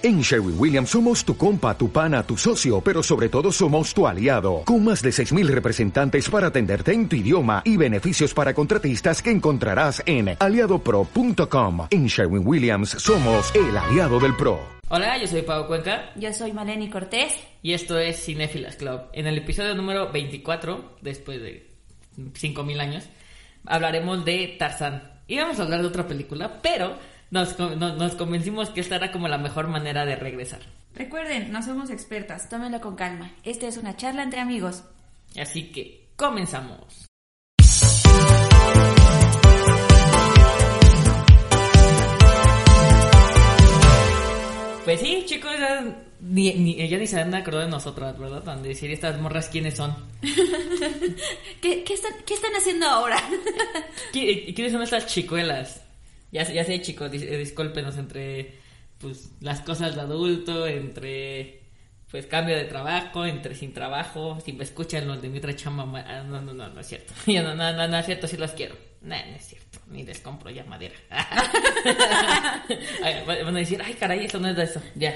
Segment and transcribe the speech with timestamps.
[0.00, 4.06] En Sherwin Williams somos tu compa, tu pana, tu socio, pero sobre todo somos tu
[4.06, 9.20] aliado, con más de 6.000 representantes para atenderte en tu idioma y beneficios para contratistas
[9.20, 11.88] que encontrarás en aliadopro.com.
[11.90, 14.60] En Sherwin Williams somos el aliado del PRO.
[14.88, 17.34] Hola, yo soy Pau Cuenca Yo soy Maleni Cortés.
[17.60, 19.00] y esto es Cinefilas Club.
[19.12, 21.72] En el episodio número 24, después de
[22.16, 23.04] 5.000 años,
[23.66, 25.10] hablaremos de Tarzán.
[25.26, 26.96] Íbamos a hablar de otra película, pero
[27.30, 30.60] nos, con- no- nos convencimos que esta era como la mejor manera de regresar.
[30.94, 33.32] Recuerden, no somos expertas, tómenlo con calma.
[33.44, 34.84] Esta es una charla entre amigos.
[35.38, 37.06] Así que comenzamos.
[44.84, 45.84] Pues sí, chicos, ya
[46.20, 48.42] ni, ni, ella ni se han acordado de nosotras, ¿verdad?
[48.42, 49.94] Van a decir estas morras quiénes son.
[51.60, 53.18] ¿Qué, qué están, qué están haciendo ahora?
[54.14, 55.82] ¿Qui- ¿Quiénes son estas chicuelas?
[56.30, 58.58] Ya, ya sé, chicos, dis- eh, discúlpenos entre
[58.98, 61.62] pues las cosas de adulto, entre
[62.10, 65.84] pues cambio de trabajo, entre sin trabajo, si me escuchan los de mi otra chamba,
[66.06, 67.12] ah, no, no, no, no es cierto.
[67.26, 68.74] No, no, no, no es cierto, sí los quiero.
[69.00, 70.94] No, no es cierto, ni les compro ya madera.
[73.02, 74.82] Ay, Van a decir, ay caray, eso no es de eso.
[74.96, 75.14] Ya.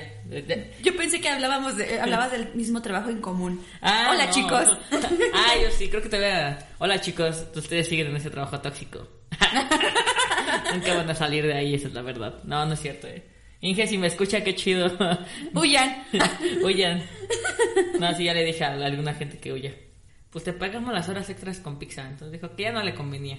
[0.82, 3.64] Yo pensé que hablábamos de, hablabas del mismo trabajo en común.
[3.80, 4.32] Ah, Hola no.
[4.32, 4.78] chicos.
[5.34, 6.68] Ah, yo sí, creo que te vea.
[6.78, 9.08] Hola chicos, ustedes siguen en ese trabajo tóxico.
[10.74, 12.34] Nunca van a salir de ahí, esa es la verdad.
[12.44, 13.22] No, no es cierto, eh.
[13.60, 14.90] Inge, si me escucha, qué chido.
[15.54, 16.04] Huyan.
[16.64, 17.02] Huyan.
[17.98, 19.72] No, sí, ya le dije a alguna gente que huya.
[20.30, 22.02] Pues te pagamos las horas extras con pizza.
[22.02, 23.38] Entonces dijo que ya no le convenía.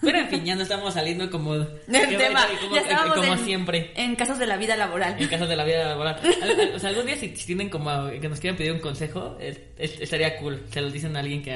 [0.00, 1.54] Pero en fin, ya no estamos saliendo como...
[1.54, 2.46] Del tema.
[2.60, 3.92] como, ya estábamos como en, siempre.
[3.96, 5.16] En casos de la vida laboral.
[5.20, 6.20] En casos de la vida laboral.
[6.42, 9.36] Al- al- O sea, algún día si, tienen como que nos quieran pedir un consejo,
[9.40, 10.62] es- es- estaría cool.
[10.70, 11.52] Se lo dicen a alguien que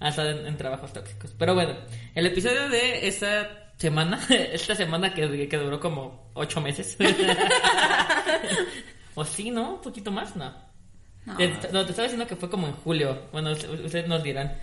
[0.00, 1.34] ha, ha estado en, en trabajos tóxicos.
[1.38, 1.74] Pero bueno,
[2.14, 6.96] el episodio de esta semana, esta semana que, que duró como ocho meses.
[9.14, 9.74] o sí, ¿no?
[9.74, 10.52] Un poquito más, ¿no?
[11.26, 11.36] No.
[11.36, 13.22] Te, no, te estaba diciendo que fue como en julio.
[13.32, 14.56] Bueno, ustedes nos dirán.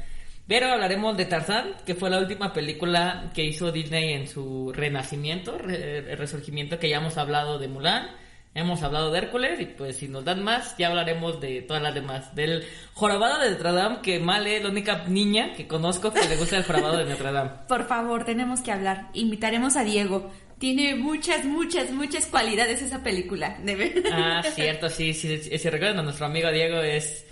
[0.47, 5.57] Pero hablaremos de Tarzán, que fue la última película que hizo Disney en su renacimiento,
[5.57, 8.09] re- el resurgimiento, que ya hemos hablado de Mulan,
[8.55, 11.93] hemos hablado de Hércules, y pues si nos dan más, ya hablaremos de todas las
[11.93, 12.33] demás.
[12.33, 16.37] Del jorobado de Notre Dame, que mal es la única niña que conozco que le
[16.37, 17.51] gusta el jorobado de Notre Dame.
[17.67, 19.09] Por favor, tenemos que hablar.
[19.13, 20.31] Invitaremos a Diego.
[20.57, 23.57] Tiene muchas, muchas, muchas cualidades esa película.
[23.61, 27.27] De ver- Ah, cierto, sí, sí, sí, si recuerdan a nuestro amigo Diego es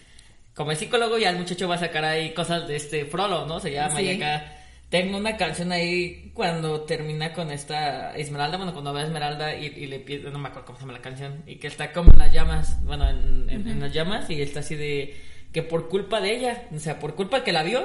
[0.54, 3.60] como el psicólogo y el muchacho va a sacar ahí cosas de este Frollo, ¿no?
[3.62, 4.04] Se llama Sí.
[4.06, 4.53] y acá
[4.94, 9.66] tengo una canción ahí cuando termina con esta Esmeralda, bueno, cuando ve a Esmeralda y,
[9.66, 12.12] y le pide, no me acuerdo cómo se llama la canción, y que está como
[12.14, 15.16] en las llamas, bueno, en, en- en las llamas y está así de
[15.52, 17.82] que por culpa de ella, o sea, por culpa que la vio,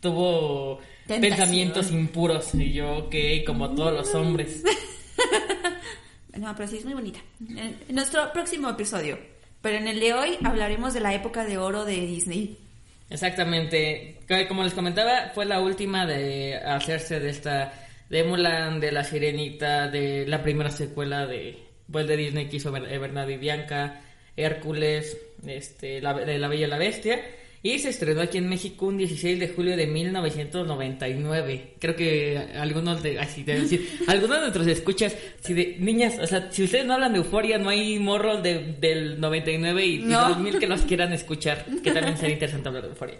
[0.00, 1.20] tuvo Tentación.
[1.20, 3.14] pensamientos impuros y yo, ok,
[3.46, 4.62] como todos los hombres.
[6.36, 7.18] No, pero sí es muy bonita.
[7.40, 9.18] En nuestro próximo episodio.
[9.60, 12.58] Pero en el de hoy hablaremos de la época de oro de Disney.
[13.10, 14.20] Exactamente.
[14.48, 17.72] Como les comentaba, fue la última de hacerse de esta
[18.08, 21.58] de Mulan, de La Sirenita, de la primera secuela de
[21.90, 24.00] pues, de Disney que hizo eh, Bernardo y Bianca,
[24.36, 27.20] Hércules, este, de La Bella y la Bestia.
[27.62, 31.74] Y se estrenó aquí en México un 16 de julio de 1999.
[31.80, 36.26] Creo que algunos de, así de decir, algunos de nuestros escuchas, si de, niñas, o
[36.26, 39.98] sea, si ustedes no hablan de euforia, no hay morros de, del 99 y, y
[39.98, 40.28] No.
[40.28, 43.18] 2000 que los quieran escuchar, que también sería interesante hablar de euforia.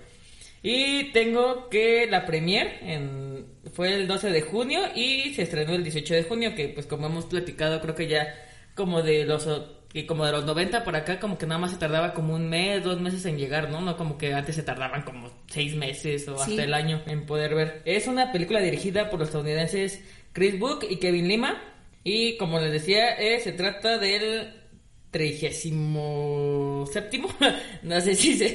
[0.62, 5.84] Y tengo que la premier en, fue el 12 de junio y se estrenó el
[5.84, 8.34] 18 de junio, que pues como hemos platicado, creo que ya
[8.75, 9.49] como de los
[9.93, 12.49] que como de los 90 por acá, como que nada más se tardaba como un
[12.49, 13.81] mes, dos meses en llegar, ¿no?
[13.81, 16.50] No como que antes se tardaban como seis meses o Sí.
[16.53, 17.82] hasta el año en poder ver.
[17.84, 21.62] Es una película dirigida por los estadounidenses Chris Book y Kevin Lima.
[22.04, 24.53] Y como les decía, eh, se trata del
[25.10, 27.28] trigésimo séptimo,
[27.82, 28.49] no sé si se,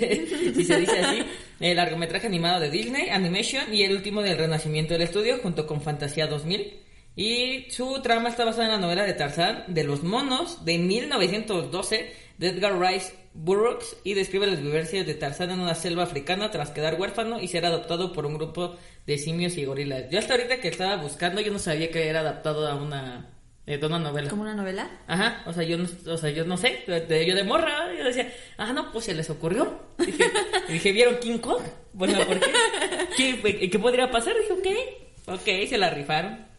[0.53, 1.23] si se dice así,
[1.59, 5.81] el largometraje animado de Disney, Animation, y el último del renacimiento del estudio, junto con
[5.81, 6.73] Fantasía 2000.
[7.15, 12.13] Y su trama está basada en la novela de Tarzán de los monos de 1912
[12.39, 16.71] de Edgar Rice Burroughs y describe las vivencias de Tarzán en una selva africana tras
[16.71, 18.75] quedar huérfano y ser adoptado por un grupo
[19.05, 20.09] de simios y gorilas.
[20.09, 23.29] Yo hasta ahorita que estaba buscando yo no sabía que era adaptado a una,
[23.67, 24.29] eh, de una novela.
[24.29, 24.89] ¿Como una novela?
[25.05, 28.33] Ajá, o sea, yo no, o sea, yo no sé, yo de morra, yo decía,
[28.57, 29.81] ah, no, pues se les ocurrió.
[29.99, 30.31] Dije,
[30.69, 31.61] y dije ¿vieron King Kong?
[31.93, 32.51] Bueno, ¿por qué?
[33.17, 34.33] ¿Qué, qué podría pasar?
[34.35, 34.53] Dije,
[35.27, 36.52] ok, ok, se la rifaron.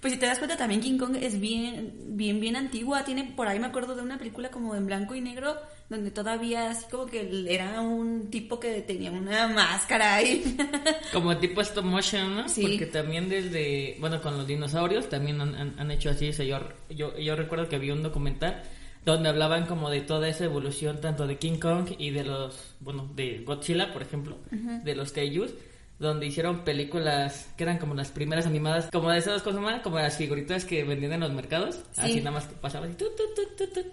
[0.00, 3.04] Pues si te das cuenta también King Kong es bien, bien, bien antigua.
[3.04, 5.56] Tiene por ahí me acuerdo de una película como en blanco y negro
[5.88, 10.56] donde todavía así como que era un tipo que tenía una máscara ahí.
[11.12, 12.48] Como tipo stop motion, ¿no?
[12.48, 12.60] Sí.
[12.62, 16.28] Porque también desde, bueno, con los dinosaurios también han, han- han hecho así.
[16.28, 16.60] O sea, yo,
[16.90, 18.62] yo, yo recuerdo que había un documental
[19.06, 23.10] donde hablaban como de toda esa evolución tanto de King Kong y de los, bueno,
[23.16, 25.52] de Godzilla, por ejemplo, de los kaijus,
[25.98, 29.98] donde hicieron películas que eran como las primeras animadas, como de esas cosas más, como
[29.98, 33.72] las figuritas que vendían en los mercados, así nada más que pasaba así, tut, tut,
[33.74, 33.86] tut.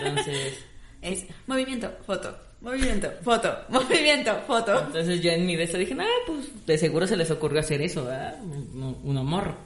[0.00, 0.64] Entonces...
[1.02, 4.84] Es movimiento, foto, movimiento, foto, movimiento, foto.
[4.86, 8.04] Entonces yo en mi de dije, ah, pues de seguro se les ocurrió hacer eso,
[8.04, 8.40] ¿verdad?
[8.40, 9.56] Un, un amor.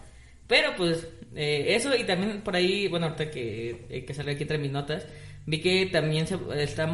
[0.46, 4.44] Pero pues eh, eso y también por ahí, bueno, ahorita que, eh, que salió aquí
[4.44, 5.06] entre mis notas,
[5.44, 6.86] vi que también se, está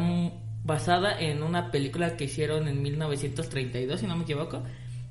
[0.63, 4.63] basada en una película que hicieron en 1932, si no me equivoco.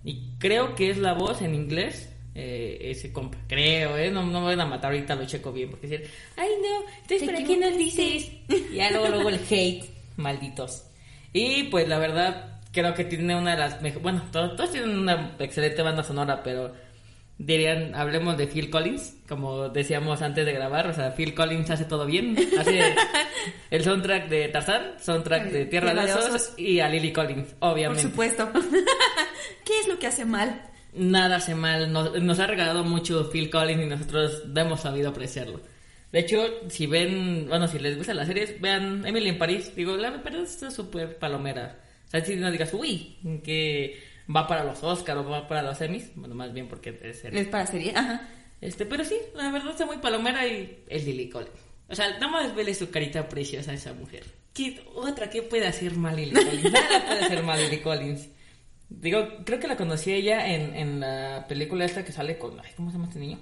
[0.04, 3.38] Y creo que es la voz en inglés eh, ese compa.
[3.46, 4.10] Creo, ¿eh?
[4.10, 5.70] No, no me van a matar ahorita, lo checo bien.
[5.70, 8.32] Porque decir, ay no, entonces ¿para qué nos dices?
[8.72, 9.84] Ya luego, luego el hate,
[10.16, 10.84] malditos.
[11.32, 14.02] Y pues la verdad, creo que tiene una de las mejores.
[14.02, 16.72] Bueno, todos, todos tienen una excelente banda sonora, pero
[17.44, 21.84] dirían, hablemos de Phil Collins, como decíamos antes de grabar, o sea, Phil Collins hace
[21.84, 22.94] todo bien, hace
[23.70, 28.02] el soundtrack de Tarzán, soundtrack de Tierra de Osos y a Lily Collins, obviamente.
[28.04, 28.50] Por supuesto.
[29.64, 30.62] ¿Qué es lo que hace mal?
[30.94, 35.60] Nada hace mal, nos, ha regalado mucho Phil Collins y nosotros hemos sabido apreciarlo.
[36.12, 39.96] De hecho, si ven, bueno, si les gustan las series, vean Emily en París, digo,
[39.96, 41.80] la verdad está súper palomera.
[42.06, 43.98] O sea, si no digas, uy, que
[44.34, 47.48] va para los Oscars o va para los Emmys, bueno, más bien porque es Es
[47.48, 48.28] para serie, ajá.
[48.60, 51.50] Este, pero sí, la verdad está muy palomera y es Lily Collins.
[51.88, 54.24] O sea, nada más vele su carita preciosa a esa mujer.
[54.54, 56.72] ¿Qué, otra, ¿qué puede hacer mal Lily Collins?
[56.72, 58.28] Nada puede hacer mal Lily Collins.
[58.88, 62.60] Digo, creo que la conocí ella en, en la película esta que sale con...
[62.60, 63.38] Ay, ¿Cómo se llama este niño?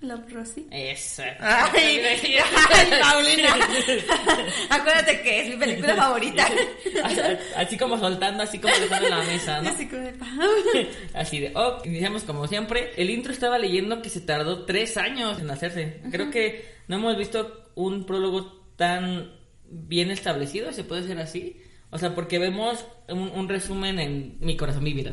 [0.00, 0.66] Love Rosie.
[0.70, 1.24] Esa.
[1.40, 2.34] Ay, ay,
[3.02, 3.54] Paulina.
[4.70, 6.48] Acuérdate que es mi película favorita.
[7.56, 9.68] Así, como soltando, así como dejando en la mesa, ¿no?
[9.68, 10.14] Así como de
[11.14, 12.92] Así de, oh, iniciamos como siempre.
[12.96, 16.00] El intro estaba leyendo que se tardó tres años en hacerse.
[16.10, 19.32] Creo que no hemos visto un prólogo tan
[19.68, 21.60] bien establecido, se puede decir así.
[21.90, 25.04] O sea, porque vemos un, resumen en Mi corazón, mi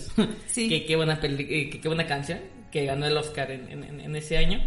[0.45, 0.69] Sí.
[0.69, 2.40] que qué buena, peli qué buena canción
[2.72, 4.60] que ganó el Oscar en, en, ese año,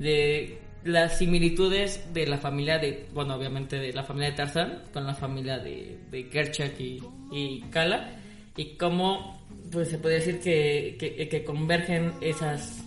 [0.00, 5.06] de las similitudes de la familia de, bueno, obviamente de la familia de Tarzan con
[5.06, 8.12] la familia de, de Kerchak y, y Kala,
[8.56, 10.96] y cómo, pues se puede decir que,
[11.30, 12.82] que, convergen esas,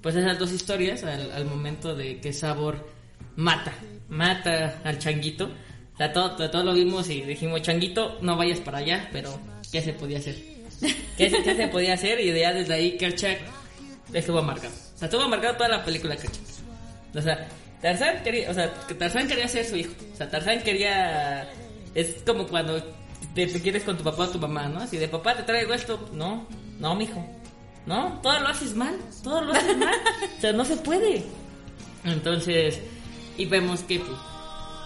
[0.00, 2.88] pues esas dos historias al, al, momento de que Sabor
[3.36, 3.72] mata,
[4.08, 5.50] mata al changuito.
[5.98, 9.38] Sea, todo, todo lo vimos y dijimos, changuito, no vayas para allá, pero
[9.70, 10.36] ¿qué se podía hacer?
[11.16, 12.20] ¿Qué, qué se podía hacer?
[12.20, 13.38] Y ya desde ahí Kerchak
[14.12, 14.85] estuvo marcado.
[14.96, 16.40] O sea, estuvo marcado toda la película, cacho.
[17.14, 17.46] O sea,
[17.82, 19.92] Tarzán quería, o sea, Tarzán quería ser su hijo.
[20.12, 21.46] O sea, Tarzán quería...
[21.94, 22.82] Es como cuando
[23.34, 24.80] te, quieres con tu papá o tu mamá, ¿no?
[24.80, 26.08] Así de papá te traigo esto.
[26.14, 26.46] No,
[26.78, 27.24] no, mijo.
[27.84, 28.98] No, todo lo haces mal.
[29.22, 29.94] Todo lo haces mal.
[30.38, 31.24] o sea, no se puede.
[32.04, 32.80] Entonces,
[33.36, 34.18] y vemos que, pues,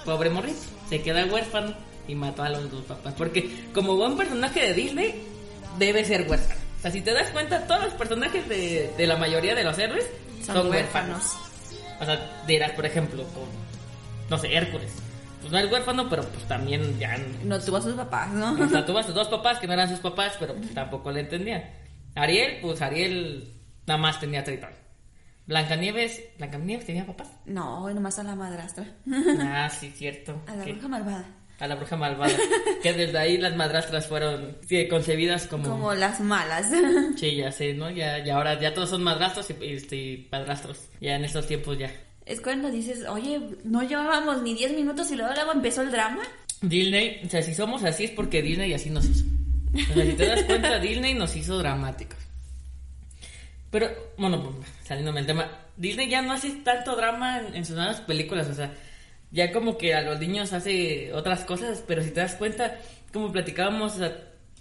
[0.04, 0.58] pobre morrito,
[0.88, 1.72] se queda huérfano
[2.08, 3.14] y mató a los dos papás.
[3.16, 5.22] Porque como buen personaje de Disney,
[5.78, 6.69] debe ser huérfano.
[6.80, 9.78] O sea, si te das cuenta, todos los personajes de, de la mayoría de los
[9.78, 10.06] héroes
[10.42, 11.36] son, huérfanos.
[12.00, 13.44] O sea, dirás, por ejemplo, con,
[14.30, 14.90] no sé, Hércules.
[15.42, 17.18] Pues no es huérfano, pero pues también ya...
[17.44, 18.52] No tuvo a sus papás, ¿no?
[18.52, 21.12] O sea, tuvo a sus dos papás que no eran sus papás, pero pues tampoco
[21.12, 21.64] le entendían.
[22.14, 23.52] Ariel, pues Ariel
[23.86, 24.70] nada más tenía tritón.
[25.46, 27.28] Blancanieves, ¿Blancanieves tenía papás?
[27.44, 28.86] No, nomás a la madrastra.
[29.38, 30.40] Ah, sí, cierto.
[30.46, 32.36] A la bruja malvada a la bruja malvada.
[32.82, 34.56] que desde ahí las madrastras fueron
[34.88, 35.68] concebidas como...
[35.68, 36.66] Como las malas.
[37.16, 37.90] sí, ya sé, ¿no?
[37.90, 40.88] Ya, ya ahora ya todos son madrastros y, este, padrastros.
[41.00, 41.92] Ya en estos tiempos ya.
[42.24, 46.22] Es cuando dices, oye, no llevábamos ni 10 minutos y luego, luego empezó el drama.
[46.62, 49.24] Disney, o sea, si somos así es porque Disney así nos hizo.
[49.74, 52.18] O sea, si te das cuenta, Disney nos hizo dramáticos.
[53.70, 57.76] Pero, bueno, pues, saliéndome del tema, Disney ya no hace tanto drama en, en sus
[57.76, 58.74] nuevas películas, o sea,
[59.30, 62.78] ya como que a los niños hace otras cosas, pero si te das cuenta,
[63.12, 63.98] como platicábamos,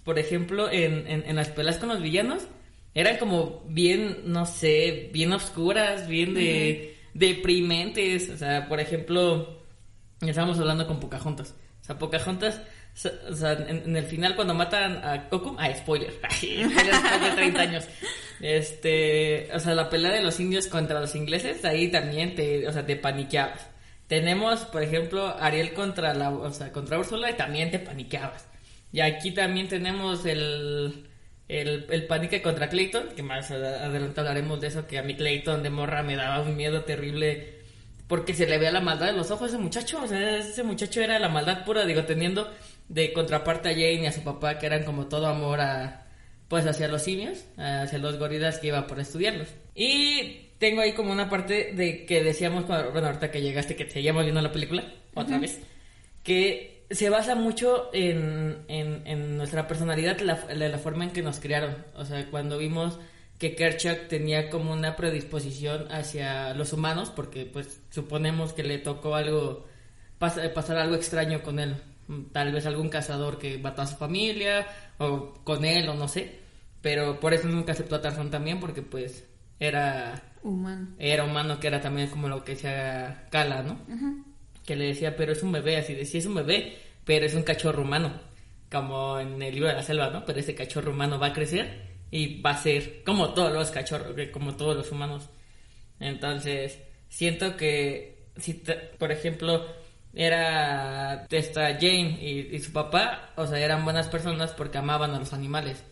[0.04, 2.46] por ejemplo, en, en, las pelas con los villanos,
[2.94, 9.60] eran como bien, no sé, bien oscuras, bien de deprimentes, o sea, por ejemplo,
[10.20, 12.60] estábamos hablando con Pocahontas, o sea, Pocahontas...
[13.30, 16.12] O sea, en, el final cuando matan a Coco, ah, spoiler,
[16.42, 17.84] de 30 años.
[18.40, 22.72] Este, o sea, la pelea de los indios contra los ingleses, ahí también te, o
[22.72, 23.70] sea, te paniqueabas.
[24.10, 28.44] Tenemos, por ejemplo, Ariel contra la, o sea, contra Úrsula y también te paniqueabas.
[28.90, 31.06] Y aquí también tenemos el,
[31.46, 35.62] el, el panique contra Clayton, que más adelante hablaremos de eso, que a mí Clayton
[35.62, 37.60] de morra me daba un miedo terrible
[38.08, 40.64] porque se le veía la maldad en los ojos a ese muchacho, o sea, ese
[40.64, 42.52] muchacho era la maldad pura, digo, teniendo
[42.88, 46.08] de contraparte a Jane y a su papá, que eran como todo amor a,
[46.48, 49.46] pues hacia los simios, hacia los gorilas que iba por estudiarlos.
[49.76, 53.90] Y tengo ahí como una parte de que decíamos, cuando, bueno, ahorita que llegaste, que
[53.90, 55.60] seguíamos viendo la película, otra vez,
[56.22, 61.22] que se basa mucho en, en, en nuestra personalidad, la, la, la forma en que
[61.22, 61.76] nos criaron.
[61.96, 62.98] O sea, cuando vimos
[63.38, 69.14] que Kerchak tenía como una predisposición hacia los humanos, porque pues suponemos que le tocó
[69.16, 69.66] algo,
[70.20, 71.76] pas- pasar algo extraño con él.
[72.32, 74.66] Tal vez algún cazador que mató a su familia,
[74.98, 76.40] o con él, o no sé.
[76.82, 79.24] Pero por eso nunca aceptó a Tarzán también, porque pues
[79.60, 80.88] era, Humano.
[80.98, 83.78] era humano, que era también como lo que decía Kala, ¿no?
[84.66, 87.34] Que le decía, pero es un bebé, así de, sí es un bebé, pero es
[87.34, 88.12] un cachorro humano.
[88.72, 90.24] Como en el libro de la selva, ¿no?
[90.24, 94.14] Pero ese cachorro humano va a crecer y va a ser como todos los cachorros,
[94.14, 95.28] que- como todos los humanos.
[95.98, 99.66] Entonces, siento que si, te- por ejemplo,
[100.14, 105.18] era esta Jane y, y su papá, o sea, eran buenas personas porque amaban a
[105.18, 105.82] los animales.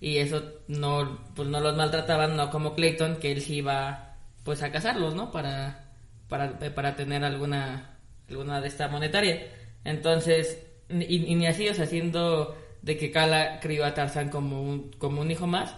[0.00, 4.62] Y eso no, pues no los maltrataban, no como Clayton, que él sí iba, pues
[4.62, 5.30] a cazarlos, ¿no?
[5.30, 5.92] Para,
[6.28, 7.98] para, para tener alguna,
[8.28, 9.46] alguna de esta monetaria.
[9.84, 14.62] Entonces, y, y ni así, o sea, siendo de que Kala crió a Tarzán como
[14.62, 15.74] un, como un hijo más,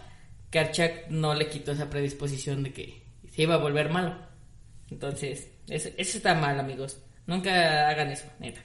[0.50, 4.16] Karchak no le quitó esa predisposición de que se iba a volver malo.
[4.90, 7.00] Entonces, eso, eso está mal, amigos.
[7.26, 8.60] Nunca hagan eso, neta.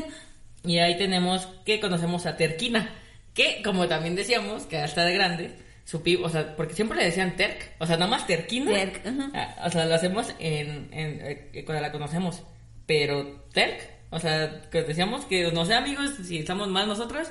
[0.64, 2.94] y ahí tenemos que conocemos a Terquina,
[3.34, 7.36] que como también decíamos, que hasta de grande, supimos, o sea, porque siempre le decían
[7.36, 8.72] Terk, o sea, nada más Terquina.
[8.72, 9.30] Terk, ajá.
[9.34, 11.20] Ah, O sea, lo hacemos en, en,
[11.52, 12.42] eh, cuando la conocemos.
[12.86, 17.28] Pero Terk, o sea, que decíamos que no sé amigos si estamos mal nosotros,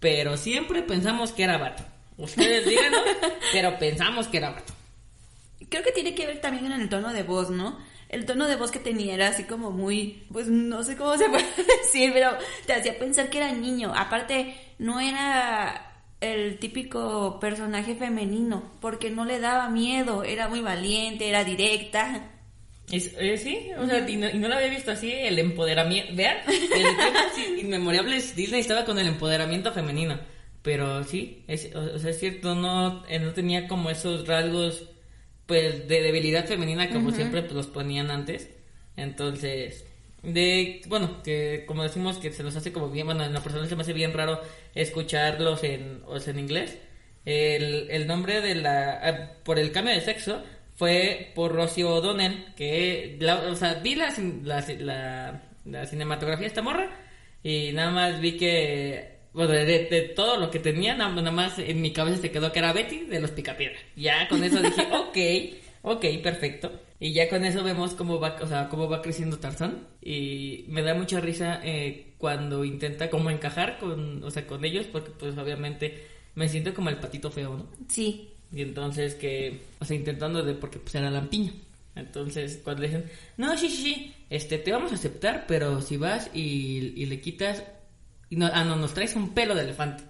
[0.00, 1.84] pero siempre pensamos que era vato.
[2.16, 3.00] Ustedes díganos,
[3.52, 4.72] pero pensamos que era vato.
[5.68, 7.78] Creo que tiene que ver también en el tono de voz, ¿no?
[8.12, 11.28] El tono de voz que tenía era así como muy, pues no sé cómo se
[11.30, 11.44] puede
[11.82, 12.30] decir, pero
[12.66, 13.92] te hacía pensar que era niño.
[13.96, 15.88] Aparte, no era
[16.20, 22.28] el típico personaje femenino, porque no le daba miedo, era muy valiente, era directa.
[22.90, 26.12] Es- eh, sí, o sea, y no, lo había visto así, el empoderamiento.
[26.14, 30.18] Vean, desde tiempos inmemorables Disney estaba con el empoderamiento femenino.
[30.62, 34.90] Pero sí, es, o, o sea, es cierto, no, eh, no tenía como esos rasgos
[35.52, 38.48] pues de debilidad femenina como siempre pues, los ponían antes.
[38.96, 39.84] Entonces,
[40.22, 43.66] de bueno, que como decimos que se nos hace como bien, bueno, en la persona
[43.66, 44.40] se me hace bien raro
[44.74, 46.78] escucharlos en, o sea, en inglés.
[47.24, 50.42] El, el nombre de la, ah, por el cambio de sexo
[50.74, 54.12] fue por Rosie O'Donnell, que, la- o sea, vi la,
[54.44, 56.90] la, la, la cinematografía de esta morra
[57.42, 61.80] y nada más vi que, bueno, de, de todo lo que tenía, nada, más en
[61.80, 63.78] mi cabeza se quedó que era Betty de los Picapiedra.
[63.96, 65.16] Ya con eso dije, ok,
[65.82, 66.70] ok, perfecto.
[67.00, 69.88] Y ya con eso vemos cómo va, o sea, cómo va creciendo Tarzán.
[70.02, 74.86] Y me da mucha risa eh, cuando intenta como encajar con, o sea, con ellos,
[74.86, 77.66] porque pues obviamente me siento como el patito feo, ¿no?
[77.88, 81.52] Sí, Y entonces que, o sea, intentando de, porque pues era lampiño.
[81.94, 85.96] Entonces cuando le dicen, no, sí, sí, sí, este, te vamos a aceptar, pero si
[85.96, 87.64] vas y, y le quitas,
[88.32, 90.04] y no, ah, no, nos traes un pelo de elefante.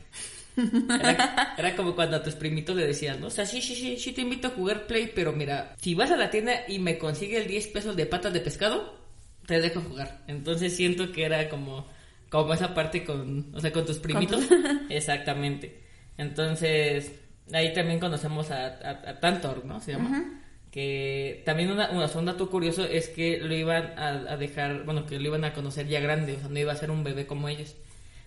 [0.56, 3.28] Era, era como cuando a tus primitos le decías, ¿no?
[3.28, 6.10] O sea, sí, sí, sí, sí te invito a jugar play, pero mira, si vas
[6.10, 8.98] a la tienda y me consigue el 10 pesos de patas de pescado,
[9.46, 10.22] te dejo jugar.
[10.28, 11.86] Entonces siento que era como,
[12.28, 14.44] como esa parte con, o sea, con tus primitos.
[14.90, 15.80] Exactamente.
[16.18, 17.12] Entonces,
[17.52, 19.80] ahí también conocemos a, a, a Tantor, ¿no?
[19.80, 20.10] Se llama.
[20.70, 25.04] Que también una, una- un dato curioso es que lo iban a, a dejar, bueno,
[25.06, 27.26] que lo iban a conocer ya grande, o sea, no iba a ser un bebé
[27.26, 27.74] como ellos.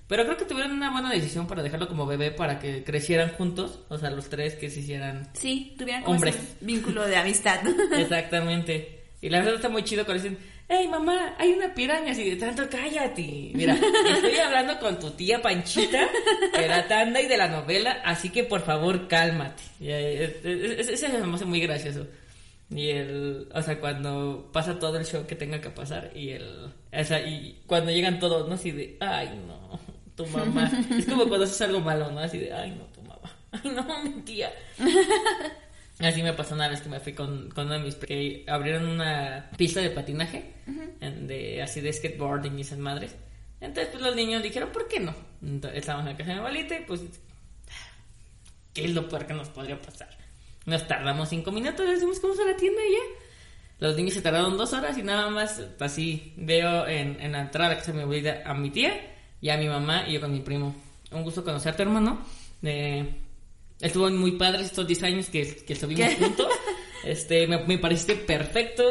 [0.07, 3.79] Pero creo que tuvieron una buena decisión para dejarlo como bebé para que crecieran juntos,
[3.89, 6.35] o sea, los tres que se hicieran sí, tuvieran como Hombres.
[6.35, 7.59] ese vínculo de amistad.
[7.97, 9.03] Exactamente.
[9.21, 10.37] Y la verdad está muy chido cuando dicen,
[10.69, 13.51] hey mamá, hay una piraña así de tanto, cállate.
[13.55, 13.73] Mira,
[14.13, 16.07] estoy hablando con tu tía Panchita
[16.55, 19.63] de la tanda y de la novela, así que por favor cálmate.
[19.79, 22.05] Y, eh, eh, Ese se me hace muy gracioso.
[22.69, 26.71] Y el, o sea, cuando pasa todo el show que tenga que pasar y el,
[26.91, 28.55] o sea, y cuando llegan todos, ¿no?
[28.55, 29.79] Así de, ay no,
[30.15, 30.71] tu mamá.
[30.97, 32.19] Es como cuando haces algo malo, ¿no?
[32.19, 33.31] Así de, ay no, tu mamá.
[33.51, 34.51] Ay no, mi tía.
[35.99, 37.95] Así me pasó una vez que me fui con, con uno de mis...
[37.95, 40.51] que abrieron una pista de patinaje,
[40.99, 43.15] de, así de skateboarding y esas madres.
[43.61, 45.15] Entonces pues los niños dijeron, ¿por qué no?
[45.41, 47.01] Entonces estábamos en la casa de mi abuelita y pues...
[48.73, 50.09] ¿Qué es lo peor que nos podría pasar?
[50.65, 52.99] Nos tardamos cinco minutos, decimos vamos a la tienda y ya.
[53.79, 57.69] Los niños se tardaron dos horas y nada más así veo en, en la entrada
[57.69, 59.14] de la casa de mi abuelita a mi tía
[59.45, 60.75] y a mi mamá y yo con mi primo.
[61.11, 62.19] Un gusto conocerte, hermano.
[62.63, 63.05] Eh,
[63.79, 66.15] estuvo muy padre estos 10 años que, que estuvimos ¿Qué?
[66.15, 66.47] juntos.
[67.03, 68.83] Este, me, me pareciste perfecto.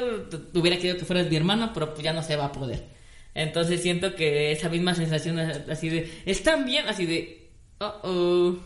[0.54, 2.84] Hubiera querido que fueras mi hermano, pero pues ya no se va a poder.
[3.34, 8.58] Entonces siento que esa misma sensación así de, están bien, así de, oh, oh.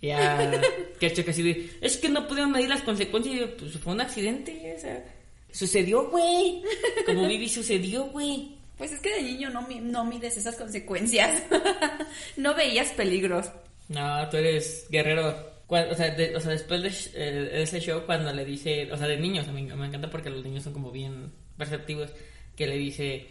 [0.00, 0.52] Ya,
[1.00, 3.34] Kerchak así de, es que no pudieron medir las consecuencias.
[3.34, 5.04] Y yo, pues fue un accidente, o sea,
[5.50, 6.62] sucedió, güey.
[7.04, 8.63] Como Vivi sucedió, güey.
[8.78, 11.42] Pues es que de niño no, no mides esas consecuencias.
[12.36, 13.50] no veías peligros.
[13.88, 15.52] No, tú eres guerrero.
[15.66, 16.88] O, sea, de- o sea, después de
[17.20, 20.10] eh, de ese show, cuando le dice, o sea, de niños, a mí me encanta
[20.10, 22.10] porque los niños son como bien perceptivos,
[22.56, 23.26] que le dice,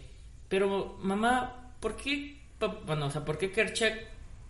[0.48, 2.38] pero mamá, ¿por qué,
[2.86, 3.94] bueno, o sea, ¿por qué Kerchak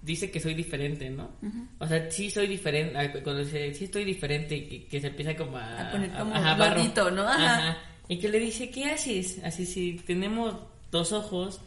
[0.01, 1.31] dice que soy diferente, no?
[1.79, 5.09] O sea, sí soy diferente, ah, cuando dice, sí estoy diferente, y que, que se
[5.09, 5.89] empieza como a...
[5.89, 6.75] A poner como barro.
[6.75, 7.23] gordito, ¿no?
[7.29, 7.55] Ajá.
[7.71, 7.79] Ajá.
[8.09, 9.41] Y que le dice, ¿qué haces?
[9.45, 10.57] Así, si tenemos
[10.95, 11.61] dos ojos,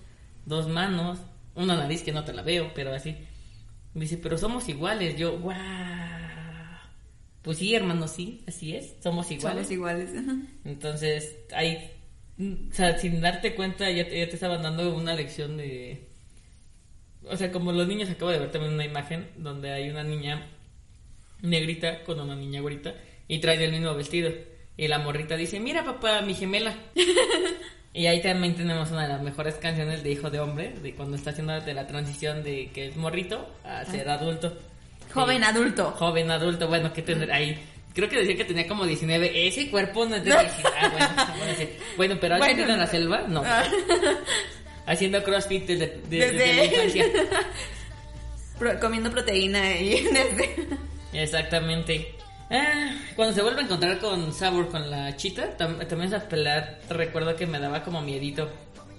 [0.46, 1.20] dos manos,
[1.54, 3.16] una nariz que no te la veo, pero así.
[3.94, 5.18] Me dice, pero somos iguales.
[5.18, 5.58] Yo, guau.
[7.42, 8.96] Pues sí, hermano, sí, así es.
[9.04, 9.68] Somos iguales.
[9.68, 10.12] Somos iguales.
[10.64, 11.92] Entonces, ahí,
[12.40, 16.08] o sea, sin darte cuenta, ya te, ya te estaban dando una lección de...
[17.30, 20.48] O sea, como los niños, acabo de ver también una imagen donde hay una niña
[21.42, 22.96] negrita con una niña güerita
[23.28, 24.32] y trae el mismo vestido.
[24.78, 26.78] Y la morrita dice, mira papá, mi gemela.
[27.98, 31.18] y ahí también tenemos una de las mejores canciones de Hijo de Hombre, de cuando
[31.18, 34.56] está haciendo de la transición de que es morrito a ser adulto.
[35.14, 35.92] Joven adulto.
[35.98, 37.58] Joven adulto, bueno, ¿qué tendrá ahí?
[37.94, 39.48] Creo que decía que tenía como 19.
[39.48, 40.76] Ese cuerpo no es de 19.
[40.80, 42.72] Ah, bueno, bueno, pero ¿has Bueno.
[42.74, 43.22] en la selva?
[43.28, 43.44] No.
[44.86, 47.06] Haciendo crossfit desde, de- desde Desde- la infancia.
[48.60, 50.68] Pro- comiendo proteína y desde...
[51.14, 52.14] Exactamente.
[52.50, 56.80] Ah, cuando se vuelve a encontrar con Sabur, con la chita, tam- también esa pelea
[56.90, 58.50] recuerdo que me daba como miedito.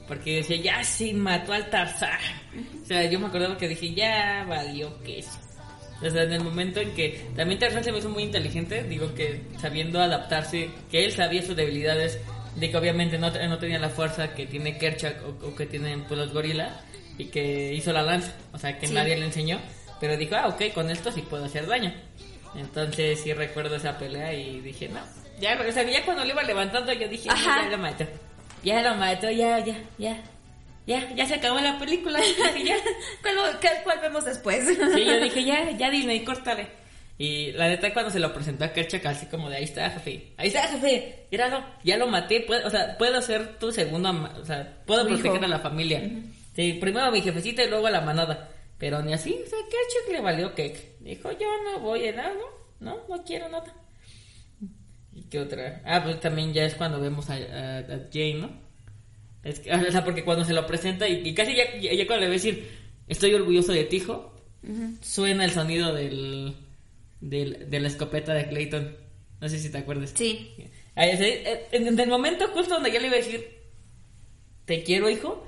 [0.06, 2.18] Porque decía, ya sí, mató al Tarzán.
[2.82, 5.38] O sea, yo me acordaba que dije, ya valió queso.
[6.02, 9.14] O sea, en el momento en que también Tarzán se me hizo muy inteligente, digo
[9.14, 12.18] que sabiendo adaptarse, que él sabía sus debilidades,
[12.56, 16.04] de que obviamente no, no tenía la fuerza que tiene Kerchak o, o que tienen
[16.04, 16.72] pues, los gorilas,
[17.18, 18.94] y que hizo la lanza, o sea, que Sí.
[18.94, 19.58] nadie le enseñó,
[20.00, 21.92] pero dijo, ah, ok, con esto sí puedo hacer daño.
[22.54, 25.00] Entonces sí recuerdo esa pelea y dije, no,
[25.40, 27.62] ya, o sea, ya cuando lo iba levantando yo dije, Ajá.
[27.64, 28.04] ya lo mató,
[28.62, 30.22] ya lo mató, ya, ya, ya,
[30.86, 32.18] ya, ya se acabó la película,
[32.64, 32.76] ya.
[33.22, 33.36] ¿Cuál,
[33.84, 34.66] cuál vemos después?
[34.66, 36.66] Sí, yo dije, ya, ya Disney, córtale.
[37.20, 40.32] Y la neta, cuando se lo presentó a Kerchak, así como de ahí está, jefe.
[40.36, 41.26] Ahí está, jefe.
[41.32, 42.42] Míralo, ya lo maté.
[42.42, 44.10] puedo- o sea, puedo ser tu segundo.
[44.40, 46.00] O sea, puedo proteger a la familia.
[46.54, 48.50] Sí, primero a mi jefecita y luego a la manada.
[48.78, 52.32] Pero ni así, o sea, Kerchak le valió que Dijo, yo no voy a nada,
[52.80, 53.74] no, no, no quiero nada.
[55.14, 55.82] ¿Y qué otra?
[55.84, 58.50] Ah, pues también ya es cuando vemos a, a- a Jane, ¿no?
[59.42, 62.06] Es que, o sea, porque cuando se lo presenta y, y casi ya, ya, ya
[62.06, 62.68] cuando le va a decir,
[63.08, 64.34] estoy orgulloso de ti, hijo,
[65.00, 66.56] suena el sonido del,
[67.20, 68.96] del, de la escopeta de Clayton.
[69.40, 70.12] No sé si te acuerdas.
[70.14, 70.52] Sí.
[70.96, 73.48] Eh, En, el momento justo donde ya le iba a decir,
[74.66, 75.46] te quiero, hijo,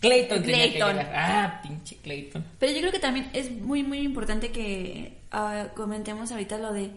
[0.00, 0.98] Clayton tenía Clayton.
[1.12, 2.44] Ah, pinche Clayton.
[2.58, 6.90] Pero yo creo que también es muy, muy importante que ah, comentemos ahorita lo de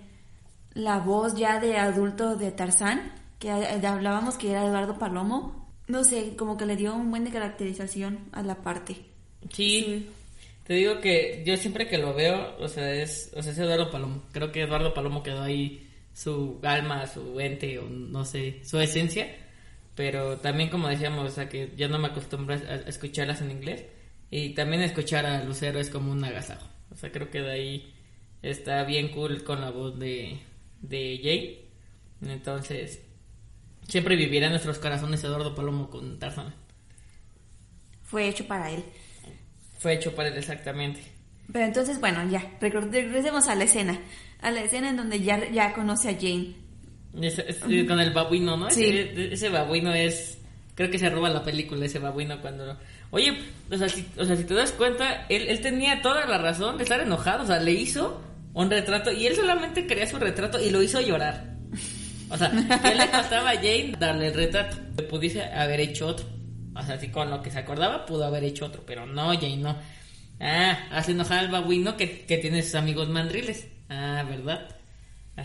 [0.73, 5.69] la voz ya de adulto de Tarzán, que hablábamos que era Eduardo Palomo.
[5.87, 8.95] No sé, como que le dio un buen de caracterización a la parte.
[9.51, 10.07] Sí.
[10.65, 13.89] Te digo que yo siempre que lo veo, o sea, es, o sea, es Eduardo
[13.89, 14.23] Palomo.
[14.31, 19.27] Creo que Eduardo Palomo quedó ahí su alma, su ente, o no sé, su esencia.
[20.01, 22.57] Pero también, como decíamos, o sea, que ya no me acostumbro a,
[22.89, 23.85] escucharlas en inglés.
[24.31, 26.67] Y también escuchar a Lucero es como un agasajo.
[26.89, 27.93] O sea, creo que de ahí
[28.41, 30.39] está bien cool con la voz de,
[30.81, 31.69] de Jay.
[32.25, 32.99] Entonces,
[33.87, 36.51] siempre vivirá en nuestros corazones Eduardo Palomo con Tarzan.
[38.01, 38.83] Fue hecho para él.
[39.77, 41.03] Fue hecho para él exactamente.
[41.53, 43.99] Pero entonces, bueno, ya, regresemos a la escena.
[44.41, 46.55] A la escena en donde ya, ya conoce a Jane.
[47.13, 48.69] Con el babuino, ¿no?
[48.69, 48.86] Sí.
[48.86, 50.38] Ese, ese babuino es...
[50.76, 52.78] Creo que se roba la película ese babuino cuando...
[53.12, 53.38] Oye,
[53.69, 56.78] o sea, si, o sea, si te das cuenta, él, él tenía toda la razón
[56.78, 57.43] de estar enojado.
[57.43, 58.21] O sea, le hizo
[58.54, 61.52] un retrato y él solamente quería su retrato y lo hizo llorar.
[62.30, 64.78] O sea, ¿qué le costaba a Jane darle el retrato?
[64.97, 66.26] Le pudiese haber hecho otro.
[66.74, 69.58] O sea, así con lo que se acordaba pudo haber hecho otro, pero no, Jane,
[69.58, 69.76] no.
[70.39, 73.67] Ah, hace enojar al babuino que, que tiene sus amigos mandriles.
[73.89, 74.69] Ah, ¿verdad?
[75.36, 75.43] Ah,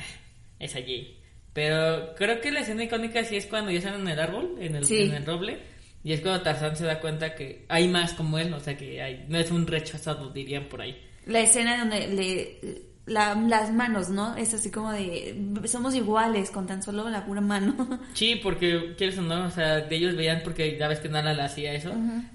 [0.61, 1.26] esa Jane.
[1.57, 4.77] Pero creo que la escena icónica sí es cuando ya están en el árbol, en
[4.77, 5.05] el, Sí.
[5.05, 5.59] en el roble.
[6.05, 9.01] Y es cuando Tarzán se da cuenta que hay más como él, o sea que
[9.03, 11.03] hay, no es un rechazado, dirían por ahí.
[11.25, 12.83] La escena donde le...
[13.07, 14.37] la- las manos, ¿no?
[14.37, 15.35] Es así como de...
[15.65, 17.75] Somos iguales con tan solo la pura mano.
[18.13, 21.33] Sí, porque quieres o no, o sea, de ellos veían porque ya ves que Nala
[21.33, 21.93] le hacía eso,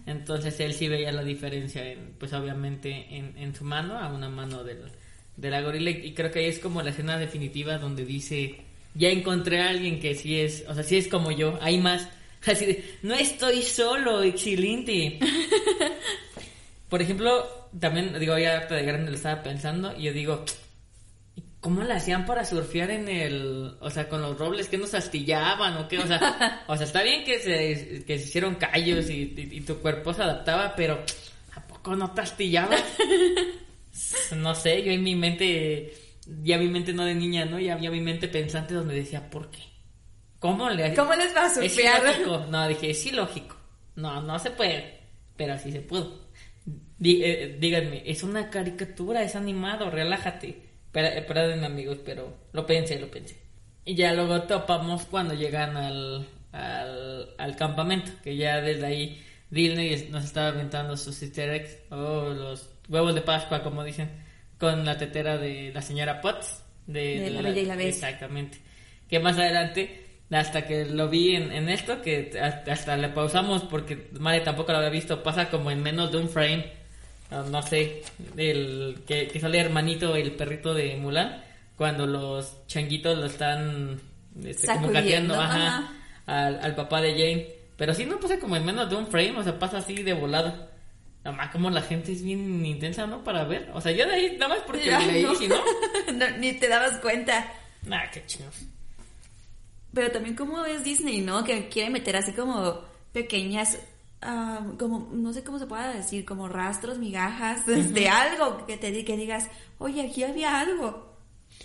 [0.07, 4.29] entonces él sí veía la diferencia, en, pues obviamente en, en su mano a una
[4.29, 4.79] mano del,
[5.37, 8.57] de la gorila y creo que ahí es como la escena definitiva donde dice,
[8.93, 12.07] ya encontré a alguien que sí es, o sea, sí es como yo, hay más,
[12.45, 15.19] así de, no estoy solo, excelente.
[16.89, 20.43] Por ejemplo, también, digo, ya de grande lo estaba pensando y yo digo,
[21.61, 25.77] ¿Cómo le hacían para surfear en el, o sea, con los robles que nos astillaban
[25.77, 25.99] o qué?
[25.99, 29.61] O sea, o sea, está bien que se, que se hicieron callos y, y- y
[29.61, 31.03] tu cuerpo se adaptaba, pero
[31.53, 32.81] ¿a poco no te astillabas?
[34.35, 35.93] no sé, yo en mi mente,
[36.43, 37.59] ya mi mente no de niña, ¿no?
[37.59, 39.59] Ya, ya mi mente pensante donde decía, ¿por qué?
[40.39, 42.01] ¿Cómo le ¿Cómo les va a Es surfear?
[42.03, 42.45] ilógico.
[42.49, 43.55] No, dije, es ilógico.
[43.95, 44.99] No, no se puede.
[45.37, 46.19] Pero sí se pudo.
[46.99, 50.69] Dí- eh, díganme, es una caricatura, es animado, relájate.
[50.87, 53.39] Espera- eh, Perdónenme amigos, pero lo pensé, lo pensé.
[53.85, 60.07] Y ya luego topamos cuando llegan al, al, al campamento, que ya desde ahí Disney
[60.11, 64.09] nos estaba aventando sus easter eggs, o los huevos de Pascua, como dicen,
[64.61, 66.63] con la tetera de la señora Potts.
[66.85, 68.09] De, De La Bella y la Bestia.
[68.09, 68.59] Exactamente.
[69.09, 73.63] Que más adelante, hasta que lo vi en, en esto, que hasta, hasta le pausamos
[73.63, 76.71] porque Mare tampoco lo había visto, pasa como en menos de un frame.
[77.31, 78.03] No, sé,
[78.37, 81.41] el que, que sale hermanito, el perrito de Mulan,
[81.77, 83.99] cuando los changuitos lo están
[84.45, 85.93] este, como cateando ajá, ajá.
[86.25, 87.47] al, al papá de Jane.
[87.77, 90.13] Pero sí no pasa como en menos de un frame, o sea, pasa así de
[90.13, 90.70] volado.
[91.23, 93.23] Nada más como la gente es bien intensa, ¿no?
[93.23, 93.69] Para ver.
[93.73, 95.33] O sea, yo de ahí, nada más porque Ya, leí, no.
[95.33, 95.61] no.
[96.13, 97.51] No, Ni te dabas cuenta.
[97.83, 98.55] Nah, qué chinos.
[99.93, 101.43] Pero también como es Disney, ¿no?
[101.43, 102.81] Que quiere meter así como
[103.11, 103.77] pequeñas,
[104.21, 108.91] ah, como, no sé cómo se pueda decir, como rastros, migajas de algo que te
[108.91, 111.11] di- que digas, oye, aquí había algo.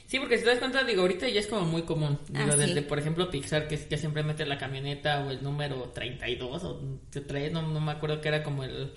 [0.09, 2.19] Sí, porque si te das cuenta, digo, ahorita ya es como muy común.
[2.29, 2.59] Digo, Ah, sí.
[2.59, 6.81] desde, por ejemplo, Pixar, que, que siempre mete la camioneta o el número 32 o
[7.27, 8.93] 3, no, no me acuerdo que era como el,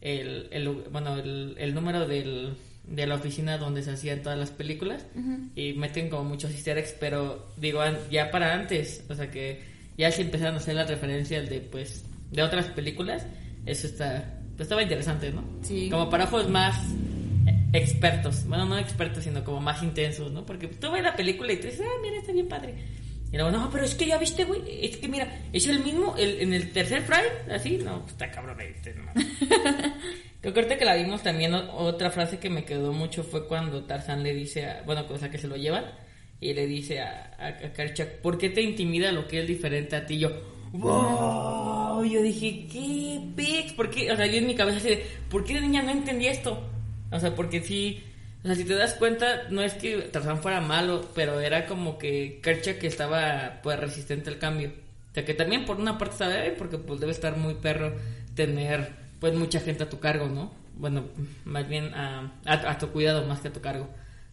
[0.00, 2.54] el, el- bueno, el, el número del,
[2.86, 5.04] de la oficina donde se hacían todas las películas.
[5.54, 9.60] Y meten como muchos easter eggs, pero digo, ya para antes, o sea que
[9.98, 13.26] ya se empezaron a hacer las referencias de, pues, de otras películas.
[13.66, 15.44] Eso está, pues estaba interesante, ¿no?
[15.62, 15.88] Sí.
[15.90, 16.76] Como para ojos más
[17.72, 20.44] expertos, bueno, no expertos, sino como más intensos, ¿no?
[20.44, 22.74] Porque tú ves la película y tú dices, ah, mira, está bien padre.
[23.32, 26.16] Y luego, no, pero es que ya viste, güey, es que mira, es el mismo,
[26.16, 29.12] el, en el tercer frame, así, no, pues, está cabrón, este, no.
[30.40, 33.84] Creo que ahorita que la vimos también, otra frase que me quedó mucho fue cuando
[33.84, 35.84] Tarzán le dice a, bueno, cosa que se lo llevan,
[36.40, 39.94] y le dice a, a, a Karchak, ¿por qué te intimida lo que es diferente
[39.94, 40.14] a ti?
[40.14, 40.30] Y yo,
[40.72, 43.74] wow, yo dije, ¿qué pex?
[43.74, 44.10] ¿Por qué?
[44.10, 46.66] O sea, yo en mi cabeza así de, ¿por qué de niña no entendía esto?
[47.12, 48.02] O sea, porque sí,
[48.42, 51.98] o sea, si te das cuenta, no es que Tarzán fuera malo, pero era como
[51.98, 54.70] que Kerchak estaba, pues, resistente al cambio.
[55.10, 57.94] O sea, que también por una parte sabe, "Ay, porque pues debe estar muy perro
[58.34, 60.52] tener, pues, mucha gente a tu cargo, ¿no?
[60.76, 61.04] Bueno,
[61.44, 63.88] más bien a, a, a tu cuidado más que a tu cargo.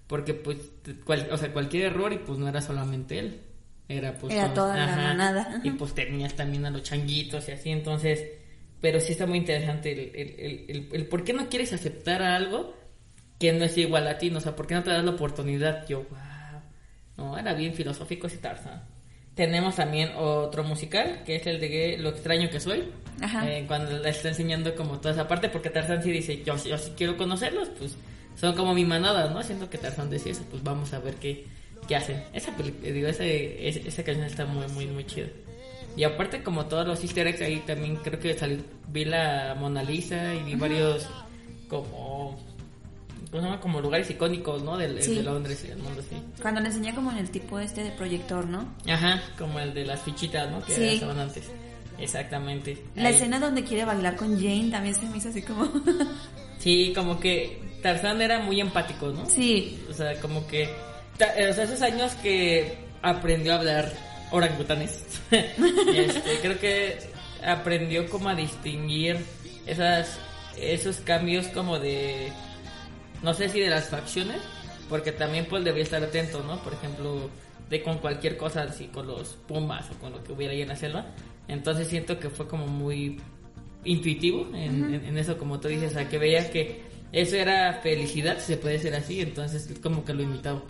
[0.07, 0.57] Porque, pues,
[1.03, 3.41] cual- o sea, cualquier error y pues no era solamente él.
[3.89, 5.61] Era pues Era toda la manada.
[5.63, 8.21] Y pues tenías también a los changuitos y así, entonces,
[8.81, 12.21] pero sí está muy interesante el, el, el, el- el por qué no quieres aceptar
[12.21, 12.73] a algo
[13.39, 14.39] que no es igual a ti, ¿no?
[14.39, 15.87] o sea, por qué no te das la oportunidad.
[15.87, 16.61] Yo, wow,
[17.17, 18.83] no, era bien filosófico ese Tarzan.
[19.35, 22.85] Tenemos también otro musical, que es el de Lo extraño que soy,
[23.21, 23.47] Ajá.
[23.47, 26.77] eh, cuando le está enseñando como toda esa parte, porque Tarzan sí dice, yo, yo
[26.77, 27.95] sí quiero conocerlos, pues
[28.35, 29.43] son como mi manada, ¿no?
[29.43, 31.45] Siento que Tarzan decía eso, pues vamos a ver qué,
[31.87, 32.23] qué hacen.
[32.33, 32.51] Esa,
[32.83, 35.27] eh, digo, ese- esa canción está muy, muy, muy chida.
[35.95, 39.83] Y aparte, como todos los easter eggs, ahí también creo que salió, vi la Mona
[39.83, 41.07] Lisa y vi varios
[41.67, 42.16] como,
[43.29, 43.59] ¿cómo se llama?
[43.61, 44.77] Como lugares icónicos, ¿no?
[44.77, 45.15] Del, Sí.
[45.15, 46.21] de Londres y el mundo así.
[46.41, 48.73] Cuando le enseñé como en el tipo este de proyector, ¿no?
[48.87, 50.63] Ajá, como el de las fichitas, ¿no?
[50.63, 50.83] Que Sí.
[50.95, 51.45] estaban antes.
[51.99, 52.77] Exactamente.
[52.95, 53.15] La Ahí.
[53.15, 55.67] escena donde quiere bailar con Jane también se me hizo así como...
[56.59, 59.25] Sí, como que Tarzán era muy empático, ¿no?
[59.29, 60.63] sí, O sea, como que.
[60.63, 63.93] eh, O sea, esos años que aprendió a hablar
[64.31, 65.03] orangutanes.
[65.31, 66.97] este, creo que
[67.45, 69.17] aprendió como a distinguir
[69.67, 70.17] esas,
[70.57, 72.31] esos cambios como de.
[73.23, 74.37] No sé si de las facciones,
[74.89, 76.61] porque también pues debía estar atento, ¿no?
[76.63, 77.29] Por ejemplo,
[77.69, 80.69] de con cualquier cosa, así con los pumas o con lo que hubiera ahí en
[80.69, 81.05] la selva.
[81.47, 83.19] Entonces siento que fue como muy
[83.83, 88.37] intuitivo en, en- en eso, como tú dices, a que veía que eso era felicidad,
[88.39, 90.61] si se puede decir así, entonces como que lo imitaba.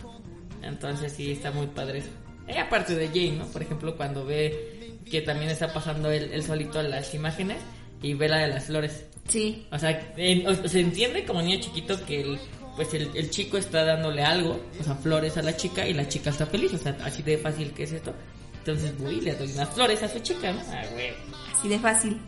[0.62, 2.08] Entonces sí, está muy padre eso.
[2.48, 3.46] Y aparte de Jane, ¿no?
[3.46, 7.58] Por ejemplo, cuando ve que también está pasando él, él solito las imágenes
[8.02, 9.04] y ve la de las flores.
[9.28, 9.66] Sí.
[9.70, 12.38] O sea, en- o- se entiende como niño chiquito que el,
[12.76, 16.08] pues el, el chico está dándole algo, o sea, flores a la chica y la
[16.08, 18.14] chica está feliz, o sea, así de fácil que es esto.
[18.58, 20.60] Entonces voy y le doy unas flores a su chica, ¿no?
[20.72, 21.10] Ah, güey.
[21.56, 22.20] Así de fácil.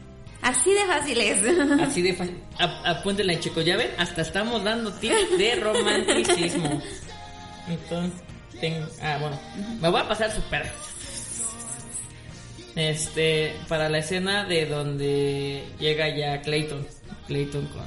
[0.42, 1.42] Así de fácil es.
[1.82, 2.38] Así de fácil.
[2.58, 3.62] A- Apúntenla, chicos.
[3.64, 6.80] Ya ven, hasta estamos dando tips de romanticismo.
[7.68, 8.20] Entonces,
[8.60, 8.86] tengo.
[9.02, 9.38] Ah, bueno.
[9.80, 10.70] Me voy a pasar súper.
[12.76, 16.86] Este, para la escena de donde llega ya Clayton.
[17.26, 17.82] Clayton con.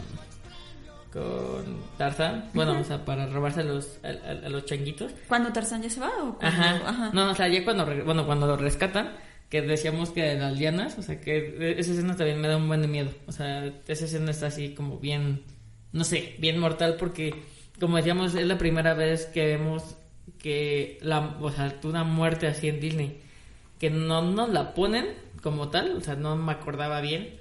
[1.23, 2.49] con Tarzán.
[2.53, 5.11] Bueno, o sea, para robarse a los, a, a- a los changuitos.
[5.27, 6.47] ¿Cuando Tarzán ya se va o cuando...
[6.87, 7.11] Ajá.
[7.13, 9.11] No, o sea, ya cuando, bueno, cuando lo rescatan,
[9.49, 12.67] que decíamos que de las lianas, o sea, que esa escena también me da un
[12.67, 13.11] buen de miedo.
[13.27, 15.43] O sea, esa escena está así como bien,
[15.91, 17.35] no sé, bien mortal porque,
[17.79, 19.95] como decíamos, es la primera vez que vemos
[20.39, 23.21] que la, o sea, una muerte así en Disney,
[23.83, 25.07] que no nos la ponen
[25.41, 27.35] como tal, o sea, no me acordaba bien,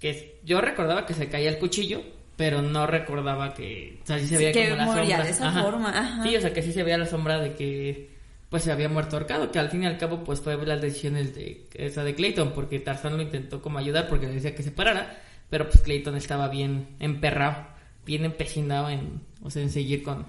[0.00, 2.02] que yo recordaba que se caía el cuchillo,
[2.34, 5.22] pero no recordaba que, o sea, sí se veía Que como la sombra.
[5.22, 6.24] de esa forma, ajá.
[6.24, 8.10] Sí, o sea, que sí se veía la sombra de que
[8.48, 11.32] pues se había muerto ahorcado, que al fin y al cabo pues fue las decisiones
[11.36, 14.72] de esa de Clayton, porque Tarzán lo intentó como ayudar porque le decía que se
[14.72, 17.68] parara, pero pues Clayton estaba bien emperrado,
[18.04, 20.26] bien empecinado en, o sea, en seguir con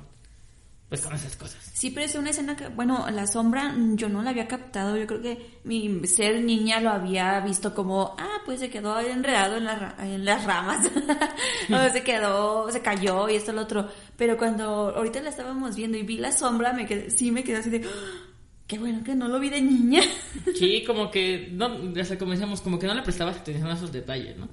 [0.90, 1.58] pues con esas cosas.
[1.74, 4.96] Sí, pero es una escena que, bueno, la sombra yo no la había captado.
[4.98, 9.58] Yo creo que mi ser niña lo había visto como, ah, pues se quedó enredado
[9.58, 10.88] en, la en las ramas.
[11.72, 13.90] o se quedó, se cayó y esto lo otro.
[14.16, 17.58] Pero cuando ahorita la estábamos viendo y vi la sombra, me quedé, sí me quedé
[17.58, 18.34] así de, "Ah,
[18.68, 20.02] qué bueno que no lo vi de niña.
[20.56, 23.74] Sí, como que, no, o sea, como decíamos, como que no le prestabas atención a
[23.74, 24.48] esos detalles, ¿no?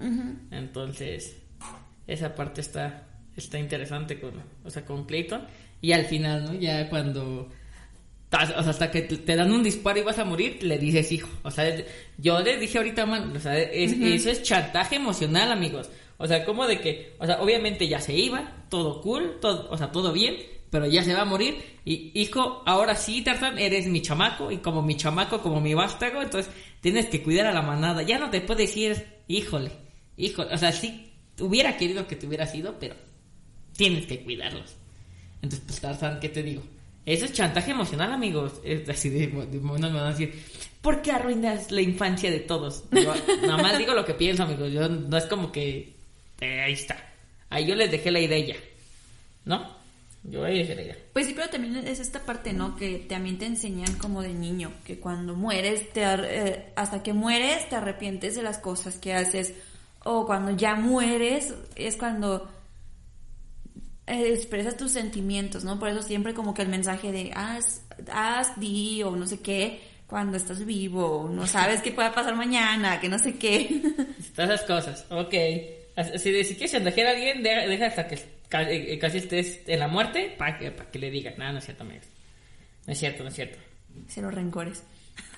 [0.50, 1.36] Entonces,
[2.06, 4.32] esa parte está, está interesante con,
[4.64, 5.42] o sea, con Clayton.
[5.82, 6.54] Y al final, ¿no?
[6.54, 7.48] Ya cuando,
[8.32, 11.28] o sea, hasta que te dan un disparo y vas a morir, le dices hijo.
[11.42, 11.76] O sea,
[12.16, 15.90] yo les dije ahorita, man, o sea, es- eso es chantaje emocional, amigos.
[16.16, 19.76] O sea, como de que, o sea, obviamente ya se iba, todo cool, todo, o
[19.76, 20.36] sea, todo bien,
[20.70, 21.56] pero ya se va a morir.
[21.84, 26.22] Y hijo, ahora sí, Tarzán, eres mi chamaco, y como mi chamaco, como mi vástago,
[26.22, 28.02] entonces tienes que cuidar a la manada.
[28.02, 29.72] Ya no te puedes decir, híjole,
[30.16, 32.94] híjole, o sea, sí, hubiera querido que te hubiera sido, pero
[33.76, 34.76] tienes que cuidarlos.
[35.42, 36.62] Entonces, pues Tarzán, ¿qué te digo?
[37.04, 38.60] Eso es chantaje emocional, amigos.
[38.64, 40.40] Es así de, de unos me van a decir,
[40.80, 42.84] ¿por qué arruinas la infancia de todos?
[42.90, 44.72] Nada más digo lo que pienso, amigos.
[44.72, 45.94] Yo no es como que
[46.40, 46.96] eh, ahí está.
[47.50, 48.56] Ahí yo les dejé la idea.
[49.44, 49.82] ¿No?
[50.24, 50.96] Yo ahí dejé la idea.
[51.12, 52.76] Pues sí, pero también es esta parte, ¿no?
[52.76, 57.68] Que también te enseñan como de niño, que cuando mueres, te eh, hasta que mueres
[57.68, 59.54] te arrepientes de las cosas que haces,
[60.04, 62.48] o cuando ya mueres es cuando
[64.06, 65.78] expresas tus sentimientos, ¿no?
[65.78, 69.80] Por eso siempre como que el mensaje de haz, haz, di, o no sé qué,
[70.06, 73.80] cuando estás vivo, no sabes qué pueda pasar mañana, que no sé qué.
[74.36, 75.06] Todas esas cosas.
[75.10, 75.34] Ok.
[75.96, 79.78] Así si quieres chantajear a alguien, deja, deja hasta que ca- eh, casi estés en
[79.78, 81.34] la muerte para que, para que le digan.
[81.38, 82.06] No, no es cierto, amigos.
[82.86, 83.58] No es cierto, no es cierto.
[84.08, 84.82] Cero rencores.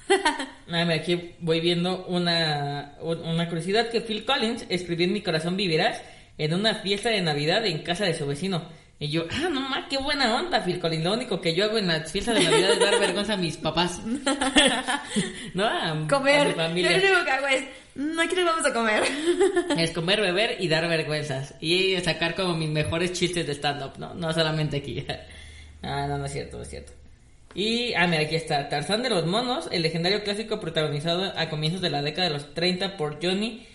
[0.68, 5.22] Nada, mira, aquí voy viendo una, un- una curiosidad que Phil Collins escribió en Mi
[5.22, 6.00] corazón vivirás
[6.38, 8.62] en una fiesta de Navidad en casa de su vecino.
[8.99, 11.05] Y yo, ah, no más, qué buena onda, Phil Collins.
[11.05, 13.57] Lo único que yo hago en las fiestas de Navidad es dar vergüenza a mis
[13.57, 14.01] papás.
[15.55, 16.55] no, a, a mi Comer.
[16.55, 16.90] Familia.
[16.92, 17.64] lo único que hago es,
[17.97, 19.03] no, aquí nos vamos a comer.
[19.79, 21.55] Es comer, beber y dar vergüenzas.
[21.61, 24.14] Y sacar como mis mejores chistes de stand-up, ¿no?
[24.14, 25.05] No solamente aquí.
[25.83, 26.92] ah, no, no es cierto, no es cierto.
[27.55, 28.68] Y, ah, mira, aquí está.
[28.68, 32.55] Tarzán de los Monos, el legendario clásico protagonizado a comienzos de la década de los
[32.55, 33.66] 30 por Johnny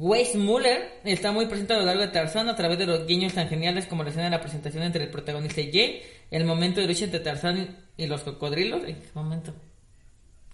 [0.00, 3.48] Weissmuller, está muy presente a lo largo de Tarzán a través de los guiños tan
[3.48, 6.86] geniales como la escena de la presentación entre el protagonista y Jay, el momento de
[6.86, 8.84] lucha entre Tarzán y los cocodrilos.
[8.84, 9.52] ¿En qué momento?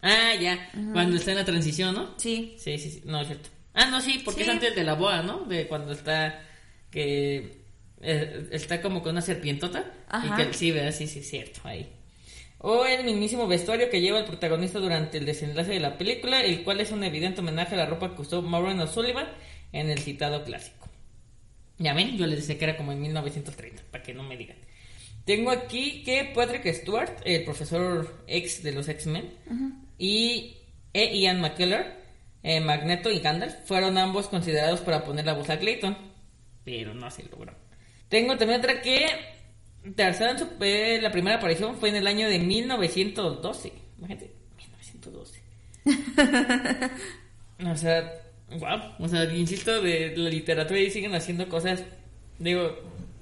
[0.00, 2.14] Ah, ya, cuando está en la transición, ¿no?
[2.18, 2.54] Sí.
[2.58, 3.50] Sí, sí, sí, no es cierto.
[3.74, 4.48] Ah, no, sí, porque Sí.
[4.48, 5.44] es antes de la boa, ¿no?
[5.44, 6.42] De cuando está
[6.90, 7.64] que
[8.00, 10.42] eh, está como con una serpientota Ajá.
[10.42, 10.92] y que sí, ¿verdad?
[10.92, 11.86] Sí, sí, es cierto, ahí.
[12.66, 16.64] O el mismísimo vestuario que lleva el protagonista durante el desenlace de la película, el
[16.64, 19.26] cual es un evidente homenaje a la ropa que usó Maureen O'Sullivan
[19.70, 20.88] en el citado clásico.
[21.76, 24.56] Ya ven, yo les decía que era como en 1930, para que no me digan.
[25.26, 29.34] Tengo aquí que Patrick Stewart, el profesor ex de los X-Men,
[29.98, 30.56] y
[30.94, 31.18] e.
[31.18, 31.98] Ian McKellar,
[32.42, 35.98] eh, Magneto y Gandalf, fueron ambos considerados para poner la voz a Clayton,
[36.64, 37.52] pero no se logró.
[38.08, 39.04] Tengo también otra que
[39.96, 43.72] Tarzán, su- eh, la primera aparición fue en el año de 1912.
[43.98, 45.42] Imagínate, 1912.
[47.64, 48.12] O sea,
[48.58, 48.80] wow.
[48.98, 51.84] O sea, insisto, de la literatura y siguen haciendo cosas.
[52.38, 52.76] Digo,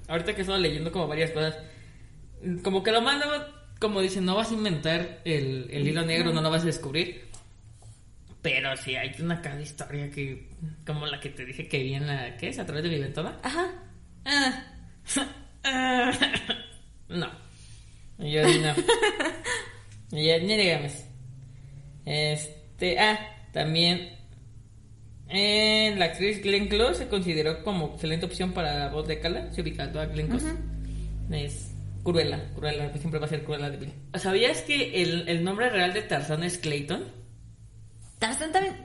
[0.07, 1.55] ahorita que he estado leyendo como varias cosas,
[2.63, 3.25] como que lo malo,
[3.79, 7.25] como dicen, no vas a inventar el, el hilo negro, no lo vas a descubrir.
[8.41, 10.49] Pero sí, hay una cada historia que,
[10.85, 12.59] como la que te dije que vi en la, ¿qué es?
[12.59, 13.39] A través de mi ventana.
[13.43, 13.69] Ajá.
[14.25, 14.63] Ah.
[15.63, 16.11] Ah.
[17.09, 17.27] no.
[18.17, 18.73] Yo no.
[20.11, 20.93] Ya, ni digamos.
[22.05, 23.19] Este, ah,
[23.51, 24.13] también
[25.35, 29.51] eh, la actriz Glenn Close se consideró como excelente opción para la voz de Cala,
[29.51, 30.53] se ubicando a Glenn Close.
[31.31, 31.71] Es
[32.03, 33.93] Cruella, Cruella, que siempre va a ser Cruella de Vil.
[34.15, 37.05] ¿Sabías que el, el nombre real de Tarzán es Clayton?
[38.19, 38.75] Tarzán también.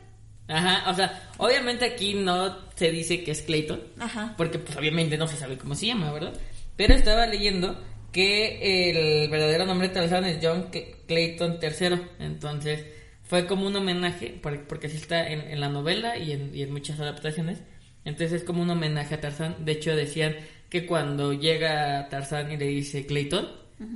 [0.46, 3.82] Ajá, o sea, obviamente aquí no se dice que es Clayton.
[3.98, 4.34] Ajá.
[4.38, 6.32] Porque pues obviamente no se sabe cómo se llama, ¿verdad?
[6.78, 7.76] Pero estaba leyendo
[8.12, 10.68] que el verdadero nombre de Tarzán es John
[11.08, 12.00] Clayton III.
[12.20, 12.86] Entonces
[13.24, 17.00] fue como un homenaje, porque así está en, la novela y en, y en, muchas
[17.00, 17.58] adaptaciones.
[18.04, 19.56] Entonces es como un homenaje a Tarzán.
[19.64, 20.36] De hecho decían
[20.70, 23.48] que cuando llega Tarzán y le dice Clayton,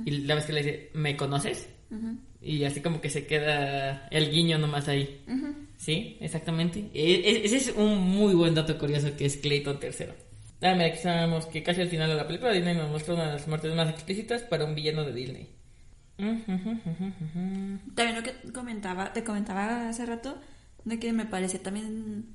[0.05, 1.69] y la vez que le dice, ¿me conoces?
[2.41, 5.23] Y así como que se queda el guiño nomás ahí.
[5.77, 6.89] Sí, exactamente.
[6.93, 10.07] E, e, ese es un muy buen dato curioso que es Clayton III.
[10.63, 13.25] Ah, mira, aquí sabemos que casi al final de la película Disney nos muestra una
[13.25, 15.49] de las muertes más explícitas para un villano de Disney.
[16.17, 20.39] También lo que comentaba, te comentaba hace rato,
[20.85, 22.33] de que me parece también,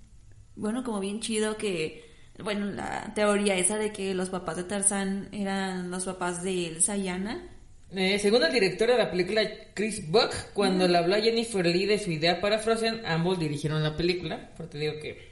[0.57, 2.05] bueno, como bien chido que,
[2.39, 6.97] bueno, la teoría esa de que los papás de Tarzán eran los papás de Elsa
[6.97, 7.49] y Anna
[7.91, 9.41] eh, según el director de la película
[9.73, 13.83] Chris Buck, cuando le habló a Jennifer Lee de su idea para Frozen, ambos dirigieron
[13.83, 14.51] la película.
[14.57, 15.28] Porque te digo que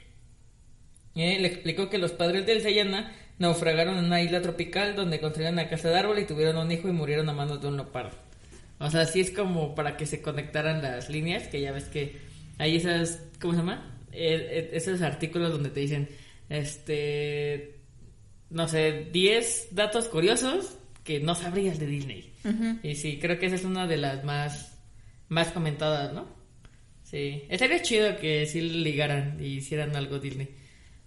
[1.21, 5.55] eh, le explicó que los padres del Sayana naufragaron en una isla tropical donde construyeron
[5.55, 8.17] una casa de árbol y tuvieron un hijo y murieron a manos de un leopardo.
[8.79, 12.17] O sea, así es como para que se conectaran las líneas, que ya ves que
[12.57, 13.99] hay esas, ¿cómo se llama?
[14.11, 16.09] Eh, esos artículos donde te dicen,
[16.49, 17.79] este,
[18.49, 22.33] no sé, 10 datos curiosos que no sabrías de Disney.
[22.81, 24.77] Y sí, creo que esa es una de las más,
[25.27, 26.27] más comentadas, ¿no?
[27.03, 30.49] Sí, estaría chido que sí ligaran y hicieran algo Disney.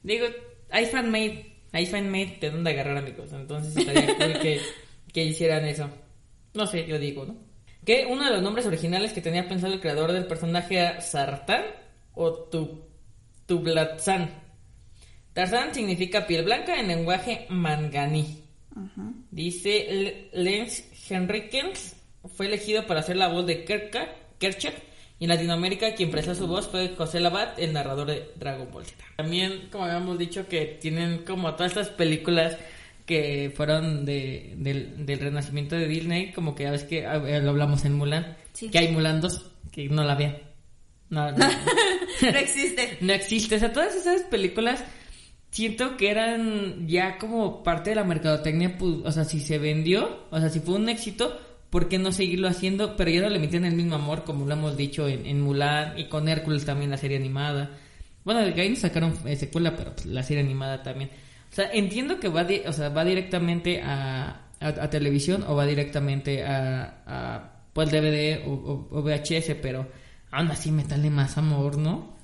[0.02, 0.26] Digo,
[0.70, 4.60] hay fanmade, hay fanmade de dónde agarrar amigos, entonces estaría cool que,
[5.12, 5.90] que hicieran eso.
[6.54, 7.36] No sé, yo digo, ¿no?
[7.84, 11.64] Que uno de los nombres originales que tenía pensado el creador del personaje era Sartán
[12.14, 12.84] o tu,
[13.46, 14.30] Tublatzán.
[15.32, 18.44] Tarzán significa piel blanca en lenguaje manganí.
[19.30, 21.96] Dice Lens Henrikens
[22.34, 24.89] fue elegido para hacer la voz de Kerchak
[25.20, 28.86] y en Latinoamérica quien prestó su voz fue José Labat, el narrador de Dragon Ball
[28.86, 29.04] Z.
[29.16, 32.56] También, como habíamos dicho, que tienen como todas estas películas
[33.04, 37.94] que fueron de, del, renacimiento de Disney, como que ya ves que lo hablamos en
[37.94, 38.34] Mulan,
[38.72, 40.38] que hay Mulan 2, que no la vean.
[41.10, 41.38] No, no,
[42.22, 42.96] no existe.
[43.02, 43.56] No existe.
[43.56, 44.82] O sea, todas esas películas
[45.50, 50.26] siento que eran ya como parte de la mercadotecnia, pues, o sea, si se vendió,
[50.30, 51.38] o sea, si fue un éxito,
[51.70, 52.96] ¿por qué no seguirlo haciendo?
[52.96, 56.08] Pero ya no le metían el mismo amor, como lo hemos dicho en, Mulan y
[56.08, 57.70] con Hércules también la serie animada.
[58.24, 61.10] Bueno, de ahí sacaron eh, secuela, pero pues, la serie animada también.
[61.50, 66.44] O sea, entiendo que va, o sea, va directamente a, a, televisión o va directamente
[66.44, 69.88] a, a pues DVD o, o VHS, pero
[70.30, 72.16] aún así meterle más amor, ¿no?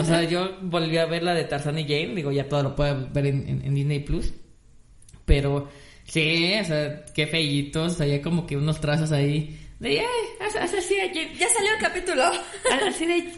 [0.00, 2.76] O sea, yo volví a ver la de Tarzan y Jane, digo, ya todo lo
[2.76, 4.32] puedo ver en, Disney Plus.
[5.24, 5.68] Pero
[6.08, 10.06] sí, o sea, qué feitos, hay como que unos trazos ahí de, ay,
[10.40, 12.24] así de, ya salió el capítulo.
[12.88, 13.32] Así de,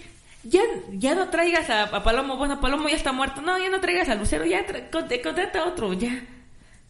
[0.44, 0.60] ya,
[0.92, 4.14] ya no traigas a, Palomo, bueno, Palomo ya está muerto, no, ya no traigas a
[4.14, 6.24] Lucero, ya contrata a otro, ya.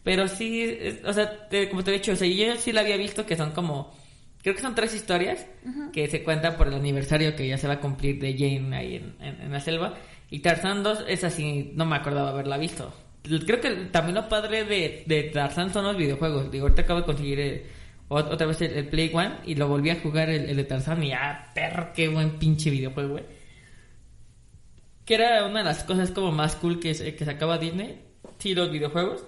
[0.03, 3.25] Pero sí, o sea, como te he dicho, o sea, yo sí la había visto
[3.25, 3.93] que son como
[4.41, 5.45] creo que son tres historias
[5.93, 9.15] que se cuentan por el aniversario que ya se va a cumplir de Jane ahí
[9.19, 9.95] en, la selva.
[10.31, 12.91] Y Tarzan 2 es así, no me acordaba haberla visto.
[13.23, 16.51] Creo que también lo padre de, de Tarzan son los videojuegos.
[16.51, 17.65] Digo, ahorita acabo de conseguir eh,
[18.07, 21.51] otra vez el, Play One y lo volví a jugar el, de Tarzan y ah,
[21.53, 23.23] perro, qué buen pinche videojuego, güey.
[25.05, 28.01] Que era una de las cosas como más cool que, que sacaba Disney.
[28.39, 29.23] Sí, los videojuegos.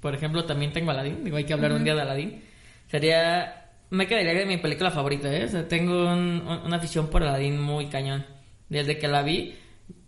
[0.00, 1.24] Por ejemplo, también tengo Aladdin.
[1.24, 2.42] Digo, hay que hablar un día de Aladdin.
[2.88, 5.44] Sería me quedaría de mi película favorita, ¿eh?
[5.44, 8.26] O sea, tengo una afición por Aladdin muy cañón.
[8.68, 9.54] Desde que la vi,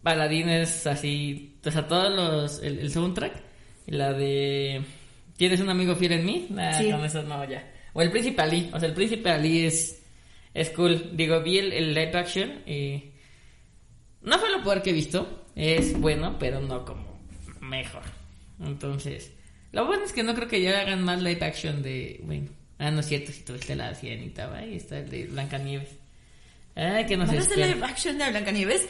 [0.04, 3.42] Aladdin es así, o sea, todos los, el, soundtrack,
[3.86, 4.82] y la de
[5.36, 6.46] ¿Tienes un amigo fiel en mí?
[6.50, 7.70] Nah, con eso no, ya.
[7.92, 10.02] O el Príncipe Ali, o sea, el Príncipe Ali es,
[10.54, 11.16] es cool.
[11.16, 13.10] Digo, vi el, el live action y
[14.22, 15.44] no fue lo peor que he visto.
[15.54, 17.20] Es bueno, pero no como
[17.60, 18.02] mejor.
[18.60, 19.32] Entonces,
[19.72, 22.90] lo bueno es que no creo que ya hagan más live action de, bueno, Ah,
[22.90, 25.88] no es cierto, si tuviste la sirenita, va, ahí está el de Blancanieves.
[26.74, 27.32] Ay, que no sé.
[27.32, 28.86] ¿No es el live action de Blancanieves?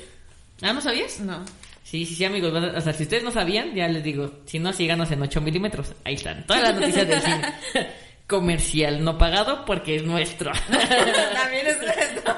[0.62, 1.20] Ah, ¿no sabías?
[1.20, 1.44] No.
[1.82, 2.52] Sí, sí, sí, amigos.
[2.52, 5.92] O sea, si ustedes no sabían, ya les digo, si no, síganos en 8 milímetros.
[6.04, 6.44] Ahí están.
[6.46, 7.54] Todas las noticias del cine.
[8.26, 10.50] Comercial no pagado porque es nuestro.
[10.70, 12.34] También es nuestro.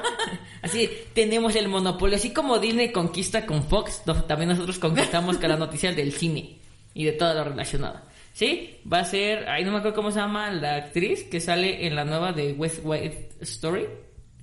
[0.61, 2.17] Así, tenemos el monopolio.
[2.17, 6.57] Así como Disney conquista con Fox, también nosotros conquistamos con las noticias del cine
[6.93, 8.01] y de todo lo relacionado.
[8.33, 11.87] Sí, va a ser, ahí no me acuerdo cómo se llama la actriz que sale
[11.87, 13.87] en la nueva de West White Story,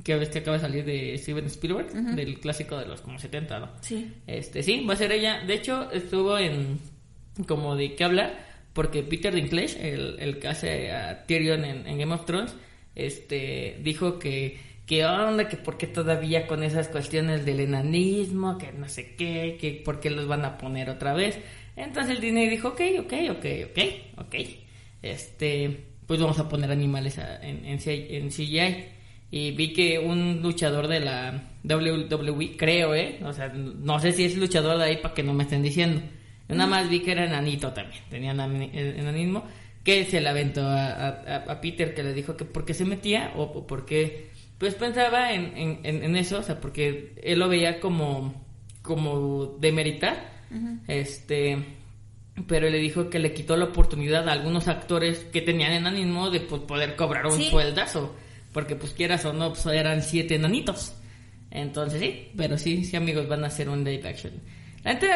[0.07, 3.59] que ves que acaba de salir de Steven Spielberg, del clásico de los como 70,
[3.59, 3.71] ¿no?
[3.81, 4.13] Sí.
[4.29, 5.41] Este, sí, va a ser ella.
[5.45, 6.79] De hecho, estuvo en
[7.49, 8.39] como de qué hablar,
[8.73, 12.55] porque Peter Dinklage, el, el que hace a Tyrion en, Game of Thrones,
[12.95, 18.71] este, dijo que qué onda, que por qué todavía con esas cuestiones del enanismo, que
[18.71, 21.37] no sé qué, que por qué los van a poner otra vez.
[21.75, 23.79] Entonces el Disney dijo, ok, ok, ok, ok,
[24.19, 24.35] ok,
[25.03, 28.96] este, pues vamos a poner animales en, en, en CGI.
[29.37, 33.21] Y vi que un luchador de la WWE, creo, ¿eh?
[33.23, 36.01] O sea, no sé si es luchador de ahí para que no me estén diciendo.
[36.49, 39.45] nada más vi que era enanito también, tenía enanismo,
[39.85, 43.43] que se le aventó a, Peter, que le dijo que por qué se metía o,
[43.43, 48.43] o por qué pues pensaba en, en, eso, o sea, porque él lo veía como,
[48.81, 50.17] como demeritar,
[50.89, 51.63] este,
[52.47, 56.41] pero le dijo que le quitó la oportunidad a algunos actores que tenían enanismo de
[56.41, 58.17] poder cobrar un sueldazo,
[58.57, 60.95] porque pues quieras o no, pues eran siete enanitos.
[61.51, 64.33] Entonces sí, pero sí, sí amigos, van a hacer un live action.
[64.83, 65.09] La gente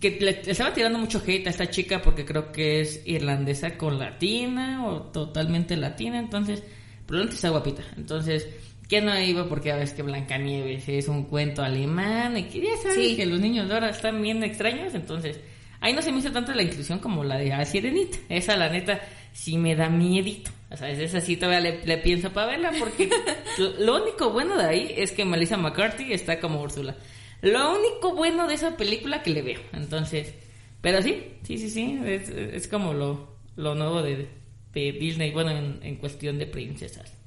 [0.00, 3.96] que le, estaba tirando mucho hate a esta chica porque creo que es irlandesa con
[3.96, 6.64] latina o totalmente latina, entonces,
[7.06, 7.84] pero antes está guapita.
[7.96, 8.48] Entonces,
[8.88, 12.76] que no iba porque ya ves que Blancanieves es un cuento alemán y que ya
[12.82, 15.38] sabes que los niños de ahora están bien extraños, entonces
[15.78, 18.18] ahí no se me hizo tanto la inclusión como la de Sirenita.
[18.28, 19.00] Esa la neta
[19.32, 20.50] sí me da miedito.
[20.70, 23.10] O sea, esa sí todavía le, pienso para verla porque
[23.78, 26.96] lo, único bueno de ahí es que Melissa McCarthy está como Úrsula.
[27.42, 29.60] Lo único bueno de esa película que le veo.
[29.72, 30.32] Entonces,
[30.80, 34.28] pero sí, sí, sí, sí, es, como lo, lo nuevo de,
[34.72, 37.20] Disney, bueno, en cuestión de princesas.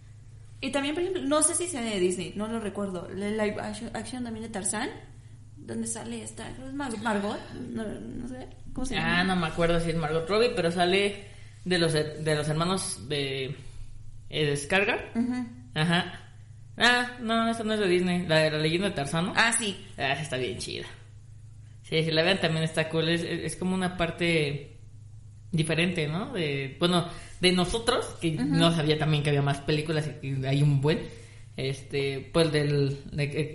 [0.63, 3.09] Y también, por ejemplo, no sé si sea de Disney, no lo recuerdo.
[3.13, 4.89] La live action, también de Tarzán,
[5.57, 7.37] donde sale esta, es Margot,
[7.69, 7.83] no,
[8.29, 9.19] sé, ¿cómo se llama?
[9.19, 11.32] Ah, no me acuerdo si es Margot Robbie, pero sale
[11.66, 13.55] de los, de los hermanos de,
[14.30, 15.11] eh, Descarga.
[15.74, 16.20] Ajá.
[16.78, 19.86] Ah, no, esa no es de Disney, la de la leyenda de Tarzán, Ah, sí.
[19.97, 20.86] Ah, esa está bien chida.
[21.84, 24.78] Sí, si la vean también está cool, es, es como una parte
[25.51, 26.34] diferente, ¿no?
[26.34, 27.07] De, bueno,
[27.39, 31.01] de nosotros, que no sabía también que había más películas y que hay un buen,
[31.55, 32.97] este, pues del,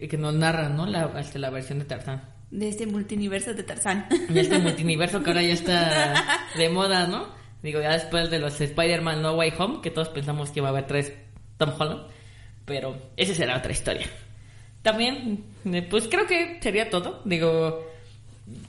[0.08, 0.86] que nos narra, ¿no?
[0.86, 2.22] La, este, la versión de Tarzán.
[2.50, 4.06] De este multiverso de Tarzán.
[4.28, 6.14] De este multiverso que ahora ya está
[6.56, 7.37] de moda, ¿no?
[7.62, 10.70] Digo, ya después de los Spider-Man No Way Home, que todos pensamos que iba a
[10.70, 11.12] haber tres
[11.56, 12.02] Tom Holland,
[12.64, 14.06] pero esa será otra historia.
[14.82, 17.20] También, eh, pues creo que sería todo.
[17.24, 17.84] Digo,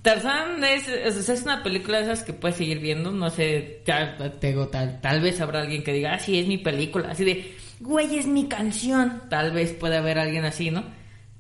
[0.02, 3.12] Tarzán es, es, una película de esas que puedes seguir viendo.
[3.12, 7.12] No sé, tal, tal, tal vez habrá alguien que diga, ah, sí, es mi película.
[7.12, 9.24] Así de, güey, es mi canción.
[9.30, 10.84] Tal vez pueda haber alguien así, ¿no?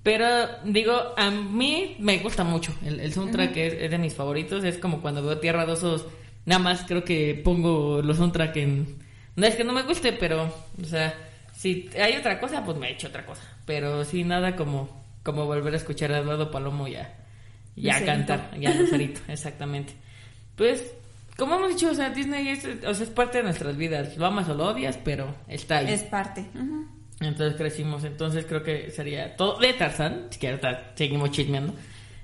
[0.03, 0.25] Pero
[0.63, 2.73] digo, a mí me gusta mucho.
[2.85, 4.63] El, soundtrack es, de mis favoritos.
[4.63, 6.05] Es como cuando veo Tierra de Osos.
[6.49, 8.97] Nada más creo que pongo los soundtrack en.
[9.35, 11.13] No es que no me guste, pero, o sea,
[11.53, 13.43] si hay otra cosa, pues me he hecho otra cosa.
[13.67, 14.89] Pero sí, nada como,
[15.21, 17.15] como volver a escuchar a Eduardo Palomo ya
[17.75, 19.93] ya cantar, ya Lucerito, exactamente.
[20.55, 20.91] Pues,
[21.37, 24.17] como hemos dicho, o sea, Disney es, o sea, es parte de nuestras vidas.
[24.17, 25.93] Lo amas o lo odias, pero está ahí.
[25.93, 26.45] Es parte.
[27.21, 30.61] Entonces crecimos, entonces creo que sería todo de Tarzán, si quieres
[30.95, 31.75] seguimos chismeando.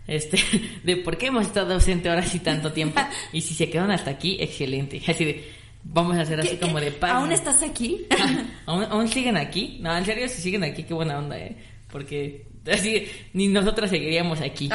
[0.08, 0.38] Este,
[0.84, 3.02] de por qué hemos estado ausente ahora así tanto tiempo.
[3.32, 5.02] y si se quedan hasta aquí, excelente.
[5.08, 5.52] Así de,
[5.84, 7.12] vamos a hacer así como de paz.
[7.12, 8.06] ¿Aún estás aquí?
[8.66, 9.78] ¿Aún, ¿Aún siguen aquí?
[9.82, 11.56] No, en serio, si siguen aquí, qué buena onda, ¿eh?
[11.90, 14.70] Porque Así, ni nosotras seguiríamos aquí.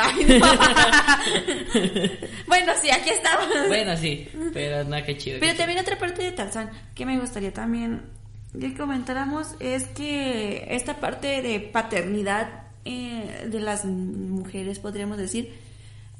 [2.47, 3.49] bueno, sí, aquí estamos.
[3.67, 5.39] Bueno, sí, pero no, qué chido.
[5.41, 8.03] Pero también otra parte de Tarzán que me gustaría también
[8.59, 15.53] que comentáramos es que esta parte de paternidad eh, de las mujeres, podríamos decir,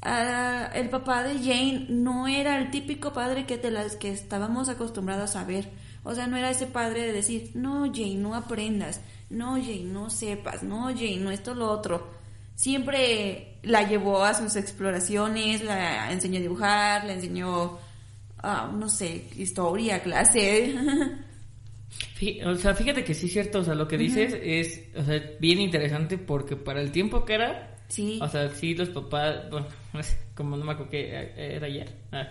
[0.01, 4.69] ah, el papá de Jane no era el típico padre que de las que estábamos
[4.69, 5.69] acostumbrados a ver.
[6.03, 9.01] O sea, no era ese padre de decir, no, Jane, no aprendas
[9.31, 12.09] no, Jane, no sepas, no, Jane, no esto, lo otro.
[12.55, 17.73] Siempre la llevó a sus exploraciones, la enseñó a dibujar, la enseñó,
[18.43, 20.75] uh, no sé, historia, clase.
[22.45, 25.21] O sea, fíjate que sí es cierto, o sea, lo que dices es, o sea,
[25.39, 28.19] bien interesante porque para el tiempo que era, sí.
[28.21, 29.67] o sea, sí los papás, bueno,
[30.35, 32.27] como no me acuerdo que era ayer, ah,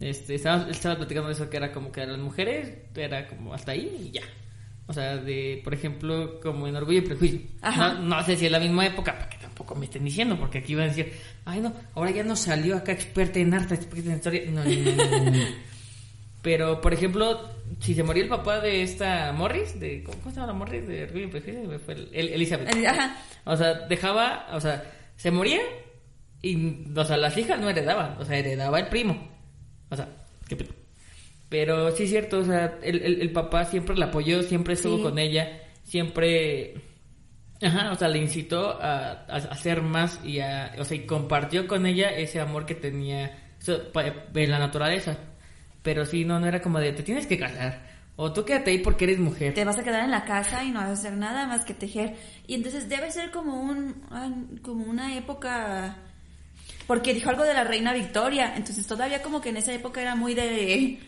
[0.00, 3.72] este, estaba, estaba platicando de eso que era como que las mujeres era como hasta
[3.72, 4.22] ahí y ya,
[4.88, 7.40] o sea, de, por ejemplo, como en Orgullo y Prejuicio.
[8.00, 10.72] No, sé si es la misma época, para que tampoco me estén diciendo, porque aquí
[10.72, 11.12] iban a decir,
[11.44, 14.42] ay no, ahora ya no salió acá experta en arte, experta en historia.
[14.50, 15.46] No, no, no,
[16.42, 20.46] Pero, por ejemplo, si se moría el papá de esta Morris, de, ¿cómo, se llama
[20.46, 21.78] la Morris de Orgullo y Prejuicio?
[21.80, 22.86] Fue el, Elizabeth.
[22.86, 23.16] Ajá.
[23.44, 24.84] O sea, dejaba, o sea,
[25.16, 25.60] se moría
[26.40, 29.28] y, o sea, las hijas no heredaban, o sea, heredaba el primo.
[29.90, 30.08] O sea,
[30.48, 30.56] qué
[31.48, 35.18] pero sí es cierto, o sea, el, el, papá siempre la apoyó, siempre estuvo con
[35.18, 36.74] ella, siempre...
[37.62, 41.86] Ajá, o sea, le incitó a, hacer más y a, o sea, y compartió con
[41.86, 43.36] ella ese amor que tenía
[43.66, 45.16] en la naturaleza.
[45.88, 47.80] Pero sí, no, no era como de, te tienes que casar,
[48.16, 49.54] O tú quédate ahí porque eres mujer.
[49.54, 51.72] Te vas a quedar en la casa y no vas a hacer nada más que
[51.72, 52.14] tejer.
[52.46, 53.94] Y entonces debe ser como un
[54.60, 55.96] como una época
[56.86, 60.14] porque dijo algo de la reina Victoria, entonces todavía como que en esa época era
[60.14, 60.98] muy de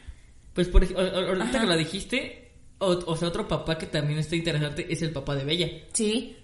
[0.54, 1.60] Pues por ahorita Ajá.
[1.60, 5.34] que lo dijiste, o, o sea, otro papá que también está interesante es el papá
[5.34, 5.68] de Bella.
[5.92, 6.36] sí,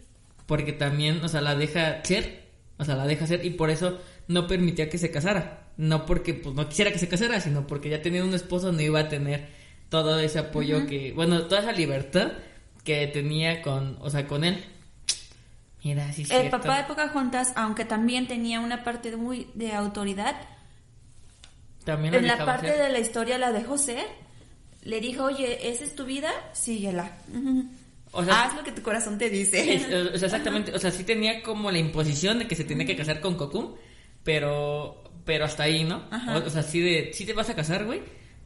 [0.47, 2.47] Porque también, o sea, la deja ser.
[2.79, 5.63] O sea, la deja ser y por eso no permitía que se casara.
[5.77, 8.81] No porque pues no quisiera que se casara, sino porque ya teniendo un esposo no
[8.81, 9.49] iba a tener
[9.89, 12.33] todo ese apoyo que, bueno, toda esa libertad
[12.83, 14.65] que tenía con, o sea, con él.
[15.85, 16.51] Mira, sí el cierto.
[16.59, 20.35] papá de Pocahontas, aunque también tenía una parte muy de autoridad,
[21.85, 22.79] También en la parte ser.
[22.79, 24.05] de la historia la de José,
[24.83, 27.19] le dijo, oye, esa es tu vida, síguela.
[27.33, 27.67] Ujú.
[28.13, 29.75] O sea, Haz lo que tu corazón te dice.
[29.75, 32.87] Es- o sea, exactamente, o sea, sí tenía como la imposición de que se tenía
[32.87, 33.75] que casar con Cocoon,
[34.27, 36.03] pero pero hasta ahí, ¿no?
[36.11, 36.37] Ajá.
[36.37, 38.03] O, o sea, sí de sí te vas a casar, güey,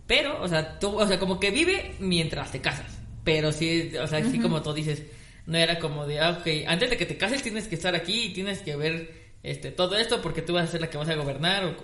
[0.06, 4.06] pero o sea, tú, o sea, como que vive mientras te casas, pero sí, o
[4.06, 5.02] sea, así como tú dices,
[5.46, 8.26] no era como de, ah, ok, antes de que te cases tienes que estar aquí
[8.26, 11.08] y tienes que ver este todo esto porque tú vas a ser la que vas
[11.08, 11.76] a gobernar o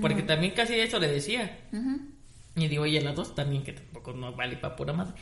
[0.00, 1.58] porque también casi eso le decía.
[2.56, 5.14] Y digo, y en la dos también, que tampoco no vale para pura madre.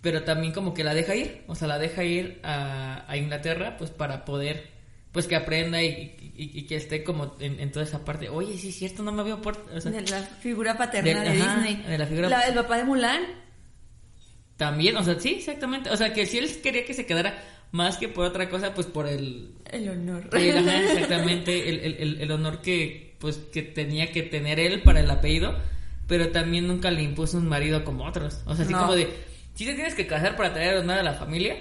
[0.00, 3.76] Pero también como que la deja ir, o sea, la deja ir a, a Inglaterra,
[3.76, 4.68] pues para poder,
[5.12, 8.28] pues que aprenda y, y- y que esté como en, en toda esa parte.
[8.28, 9.56] Oye, sí es cierto, no me había por...
[9.74, 11.84] O sea, de la figura paterna De- de, ajá, Disney.
[11.86, 13.22] de la figura- el papá de Mulan.
[14.56, 15.90] también, o sea, sí, exactamente.
[15.90, 18.86] O sea, que si él quería que se quedara más que por otra cosa, pues
[18.86, 19.54] por el...
[19.70, 20.28] El honor.
[20.32, 24.82] el- ajá, exactamente, el, el- el- el honor que, pues, que tenía que tener él
[24.82, 25.56] para el apellido,
[26.06, 28.42] pero también nunca le impuso un marido como otros.
[28.46, 28.80] O sea, así No.
[28.80, 29.08] como de,
[29.54, 31.56] sí te tienes que casar para traer honor a la familia,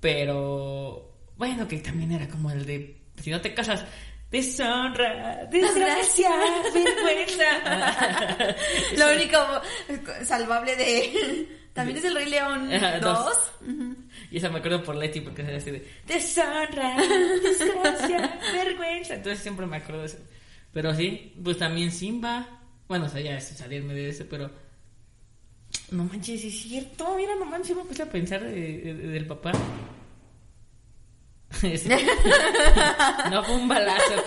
[0.00, 3.84] pero bueno, que también era como el de, si no te casas,
[4.30, 6.30] deshonra, desgracia,
[6.72, 8.56] vergüenza.
[8.96, 9.38] Lo único
[10.24, 11.48] salvable de...
[11.72, 13.02] También es el Rey León Ajá, 2.
[13.24, 13.52] dos.
[14.30, 16.96] Y esa me acuerdo por Leti porque se así de deshonra,
[17.42, 19.14] desgracia, vergüenza.
[19.14, 20.18] Entonces siempre me acuerdo de eso.
[20.72, 22.60] Pero sí, pues también Simba.
[22.86, 24.50] Bueno, o sea, ya es salirme de eso, pero.
[25.90, 27.12] No manches, es cierto.
[27.16, 29.50] Mira, no manches, me puse a pensar de- de- del papá.
[33.30, 34.24] No fue un balazo.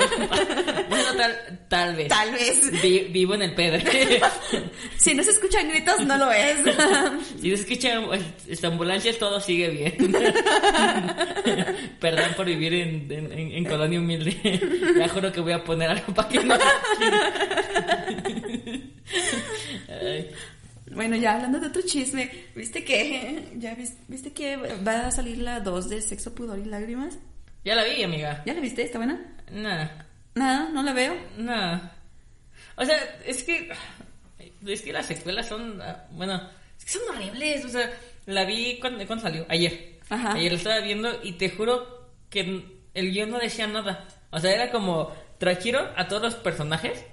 [0.90, 2.08] Bueno, tal, tal vez.
[2.08, 2.82] Tal vez.
[2.82, 3.78] Vi- vivo en el pedo.
[4.98, 6.58] Si no se escuchan gritos, no lo es.
[7.42, 8.02] Si se escucha
[8.48, 10.16] esta ambulancia, todo sigue bien.
[12.00, 14.36] Perdón por vivir en, en, en- en colonia humilde.
[14.98, 16.56] Ya juro que voy a poner algo para que no.
[19.90, 20.30] Ay,
[20.98, 25.38] Bueno, ya hablando de otro chisme, ¿viste que ya vis- viste que va a salir
[25.38, 27.18] la 2 de Sexo, Pudor y Lágrimas?
[27.64, 28.44] ya la vi, amiga.
[28.46, 28.82] ¿Ya la viste?
[28.82, 29.20] ¿Está buena?
[29.52, 31.16] Nada, Nada, no la veo.
[31.38, 31.96] nada.
[32.76, 33.70] O sea, es que.
[34.66, 35.82] Es que las secuelas son.
[35.82, 36.42] ah, Bueno,
[36.78, 37.64] es que son horribles.
[37.66, 37.90] O sea,
[38.26, 39.46] la vi cuando, cuando salió.
[39.50, 40.00] Ayer.
[40.10, 40.34] Ajá.
[40.34, 42.42] Ayer la estaba viendo y te juro que
[42.94, 44.08] el guion no decía nada.
[44.32, 47.04] O sea, era como trajeron a todos los personajes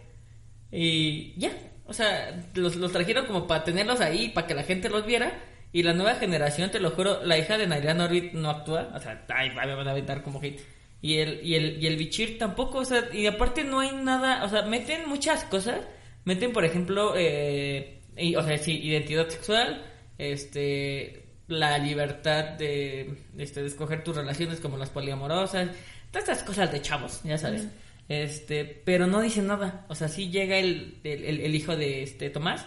[0.73, 1.51] y ya.
[1.87, 5.33] O sea, los, los trajeron como para tenerlos ahí, para que la gente los viera.
[5.73, 8.91] Y la nueva generación, te lo juro, la hija de Nadia Norrit no actúa.
[8.95, 10.61] O sea, ay, me van a aventar como hate.
[11.03, 14.45] Y el, y el, y el Bichir tampoco, o sea, y aparte no hay nada,
[14.45, 15.81] o sea, meten muchas cosas.
[16.25, 19.83] Meten, por ejemplo, eh, y- o sea, sí, identidad sexual,
[20.17, 25.69] este, la libertad de, este, de escoger tus relaciones como las poliamorosas,
[26.11, 27.67] todas estas cosas de chavos, ya sabes.
[28.09, 29.87] Este, pero no dice nada.
[29.89, 32.67] O sea, sí llega el, el, el- el hijo de este Tomás,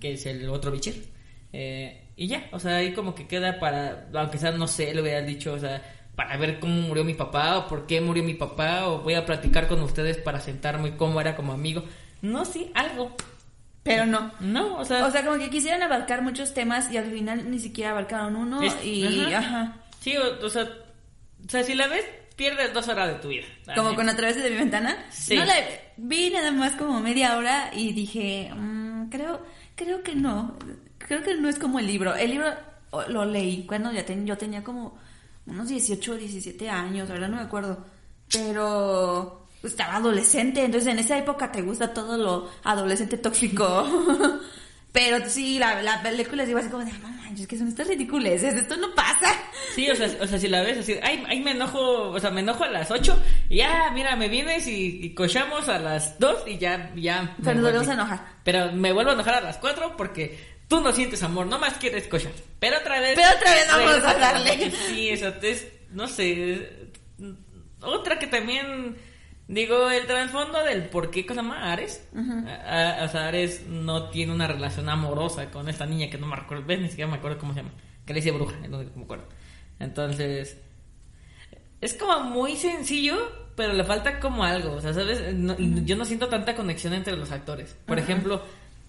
[0.00, 1.08] que es el otro bichir.
[1.52, 5.02] Eh, y ya, o sea, ahí como que queda para, aunque sea, no sé, le
[5.02, 5.82] hubiera dicho, o sea,
[6.16, 9.24] para ver cómo murió mi papá, o por qué murió mi papá, o voy a
[9.24, 11.84] platicar con ustedes para sentarme cómo era como amigo.
[12.22, 13.14] No, sí, algo.
[13.84, 14.32] Pero no.
[14.40, 17.58] No, o sea, O sea, como que quisieran abarcar muchos temas y al final ni
[17.60, 19.38] siquiera abarcaron uno es- y ajá.
[19.38, 19.76] ajá.
[20.00, 22.04] Sí, o, o sea, o sea, si la ves,
[22.38, 23.44] pierdes dos horas de tu vida.
[23.74, 24.96] Como con a través de mi ventana.
[25.10, 25.36] Sí.
[25.36, 25.54] No la
[25.98, 29.42] vi nada más como media hora y dije, mm, creo,
[29.74, 30.56] creo que no.
[30.96, 32.14] Creo que no es como el libro.
[32.14, 32.46] El libro
[32.90, 34.96] oh, lo leí cuando ya ten- yo tenía como
[35.46, 37.84] unos 18 o 17 años, ahora no me acuerdo.
[38.32, 43.66] Pero estaba adolescente, entonces en esa época te gusta todo lo adolescente tóxico.
[44.92, 48.54] Pero sí, la, la película digo así como de, no manches, que son estas ridiculeces,
[48.54, 49.34] esto no pasa.
[49.74, 52.30] Sí, o sea, o sea, si la ves así, ay, ay, me enojo, o sea,
[52.30, 56.18] me enojo a las 8 y ya, mira, me vienes y, y cochamos a las
[56.18, 57.36] 2 y ya, ya.
[57.44, 58.20] Pero nos volvemos a enojar.
[58.44, 62.08] Pero me vuelvo a enojar a las 4 porque tú no sientes amor, nomás quieres
[62.08, 62.32] cochar.
[62.58, 63.14] Pero otra vez.
[63.14, 64.72] Pero otra vez vamos a darle.
[64.88, 66.88] Sí, eso es, no sé.
[67.80, 68.96] Otra que también
[69.48, 72.06] Digo, el trasfondo del por qué, cosa más Ares.
[72.46, 76.26] A- a- o sea, Ares no tiene una relación amorosa con esta niña que no
[76.26, 76.80] me recuerdo, ¿ves?
[76.80, 77.72] Ni siquiera me acuerdo cómo se llama.
[78.04, 79.24] Que le dice bruja, es lo único que me acuerdo.
[79.80, 80.58] Entonces,
[81.80, 83.16] es como muy sencillo,
[83.56, 84.72] pero le falta como algo.
[84.74, 85.34] O sea, ¿sabes?
[85.34, 87.74] No- yo no siento tanta conexión entre los actores.
[87.86, 88.42] Por ejemplo,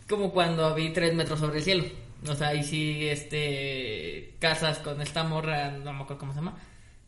[0.10, 1.86] como cuando vi Tres metros sobre el cielo.
[2.28, 6.58] O sea, ahí sí, este, casas con esta morra, no me acuerdo cómo se llama.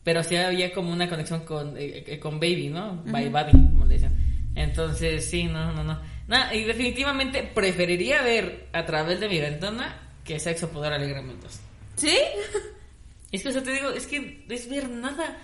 [0.04, 3.02] Pero sí había como una conexión con, eh, eh, con Baby, ¿no?
[3.04, 4.16] By Baby, como le decían.
[4.54, 6.00] Entonces, sí, no, no, no.
[6.26, 11.60] Nah, y definitivamente preferiría ver a través de mi ventana que Sexo, Poder, Alegramientos.
[11.96, 12.16] ¿Sí?
[13.30, 15.38] Es que, o sea, te digo, es que es ver nada.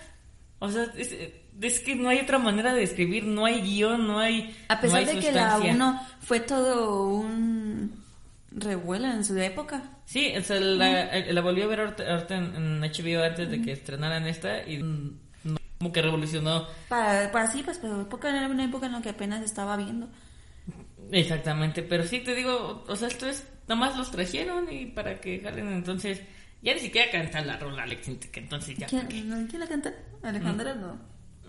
[0.58, 1.14] O sea, es,
[1.60, 4.56] es que no hay otra manera de describir, no hay guion, no hay.
[4.68, 5.74] A pesar no hay de que la sustancia.
[5.74, 8.04] 1 fue todo un
[8.50, 9.97] revuelo en su época.
[10.08, 13.60] Sí, o sea, la, eh, la volví a ver ahorita, en, en HBO antes de
[13.60, 16.66] que estrenaran esta y mm, no, como que revolucionó.
[16.88, 20.08] Para, para sí, pues, pero época era una época en la que apenas estaba viendo.
[21.12, 25.40] Exactamente, pero sí te digo, o sea, esto es, nomás los trajeron y para que
[25.40, 26.22] jalen, entonces,
[26.62, 28.86] ya ni siquiera cantan la rola Alex entonces ya.
[28.86, 29.92] ¿Quién, no, ¿quién la canta?
[30.22, 30.80] Alejandra Mm.
[30.80, 30.98] no.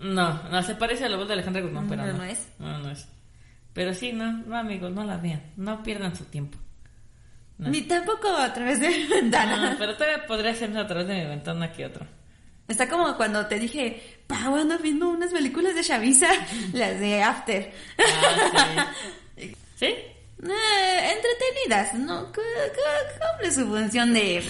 [0.02, 2.18] No, no, se parece a la voz de Alejandra Guzmán, pero Pero no.
[2.18, 2.46] no es.
[2.58, 3.08] No, no es.
[3.72, 6.58] Pero sí, no, no amigos, no la vean, no pierdan su tiempo.
[7.60, 7.68] No.
[7.68, 9.70] Ni tampoco a través de mi ventana.
[9.72, 12.06] No, pero todavía podría ser a través de mi ventana que otro.
[12.66, 16.30] Está como cuando te dije, Pau, ando viendo unas películas de Chavisa,
[16.72, 17.70] las de After.
[17.98, 18.92] Ah,
[19.36, 19.54] sí.
[19.76, 19.86] ¿Sí?
[20.42, 22.32] Eh, entretenidas, ¿no?
[22.32, 24.42] Cumple su función de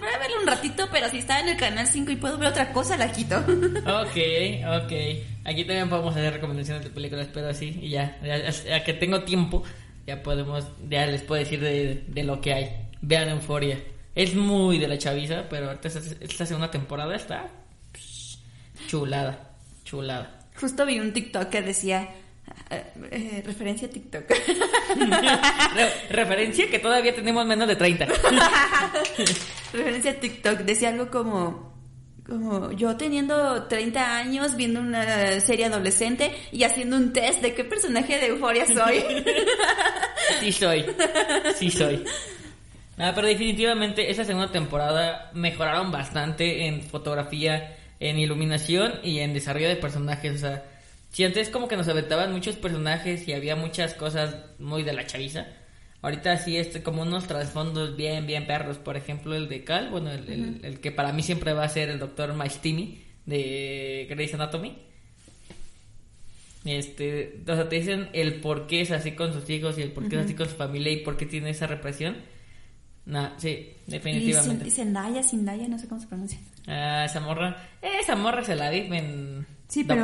[0.00, 2.72] para verlo un ratito, pero si está en el canal 5 y puedo ver otra
[2.72, 3.36] cosa, la quito.
[3.86, 4.16] Ok,
[4.82, 4.92] ok.
[5.44, 9.22] Aquí también podemos hacer recomendaciones de películas, pero así, y ya, ya, ya que tengo
[9.24, 9.62] tiempo,
[10.06, 12.88] ya podemos, ya les puedo decir de, de lo que hay.
[13.02, 13.78] Vean Euforia.
[14.14, 17.48] Es muy de la chaviza, pero ahorita esta, segunda temporada está
[18.88, 19.50] chulada,
[19.84, 20.46] chulada.
[20.58, 22.08] Justo vi un TikTok que decía,
[22.70, 24.24] eh, eh, referencia a TikTok.
[25.74, 28.06] Re- referencia que todavía tenemos menos de 30.
[29.74, 31.75] referencia a TikTok, decía algo como,
[32.26, 37.64] como yo teniendo 30 años viendo una serie adolescente y haciendo un test de qué
[37.64, 39.04] personaje de Euforia soy.
[40.40, 40.84] Sí soy.
[41.54, 42.04] Sí soy.
[42.98, 49.68] Ah, pero definitivamente esa segunda temporada mejoraron bastante en fotografía, en iluminación y en desarrollo
[49.68, 50.34] de personajes.
[50.34, 50.64] O sea,
[51.10, 55.06] si antes como que nos aventaban muchos personajes y había muchas cosas muy de la
[55.06, 55.46] chaviza.
[56.06, 58.78] Ahorita sí es como unos trasfondos bien, bien perros.
[58.78, 61.68] Por ejemplo, el de Cal, bueno, el, el- el que para mí siempre va a
[61.68, 64.78] ser el doctor Maestimi de Grey's Anatomy.
[66.64, 69.92] Este, o sea, te dicen el por qué es así con sus hijos y el
[69.92, 72.16] por qué es así con su familia y por qué tiene esa represión.
[73.04, 74.64] No, sí, y definitivamente.
[74.64, 76.38] Zend- Zendaya, Zendaya, no sé cómo se pronuncia.
[76.66, 80.02] Ah, esa morra, esa morra se la viven Sí, pero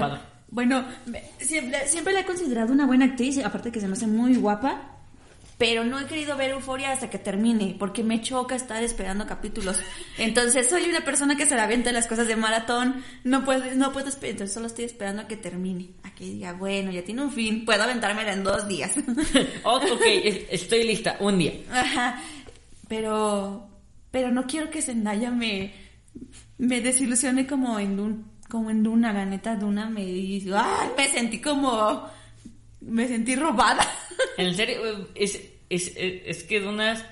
[0.50, 0.84] bueno,
[1.40, 4.91] siempre, siempre la he considerado una buena actriz, aparte que se me hace muy guapa,
[5.62, 9.78] pero no he querido ver Euforia hasta que termine, porque me choca estar esperando capítulos.
[10.18, 13.92] Entonces soy una persona que se la avienta las cosas de maratón, no puedo, no
[13.92, 17.22] puedo esperar, entonces solo estoy esperando a que termine, a que diga, bueno, ya tiene
[17.22, 18.92] un fin, puedo aventármela en dos días.
[19.62, 21.52] Oh, ok, es- estoy lista, un día.
[21.70, 22.20] Ajá,
[22.88, 23.68] pero,
[24.10, 25.72] pero no quiero que Zendaya me,
[26.58, 31.08] me desilusione como en Dun, como en Duna, la neta, Duna me dice, ay, me
[31.08, 32.08] sentí como,
[32.80, 33.86] me sentí robada.
[34.36, 35.40] En serio, es,
[35.75, 37.05] es, es, es que Dunas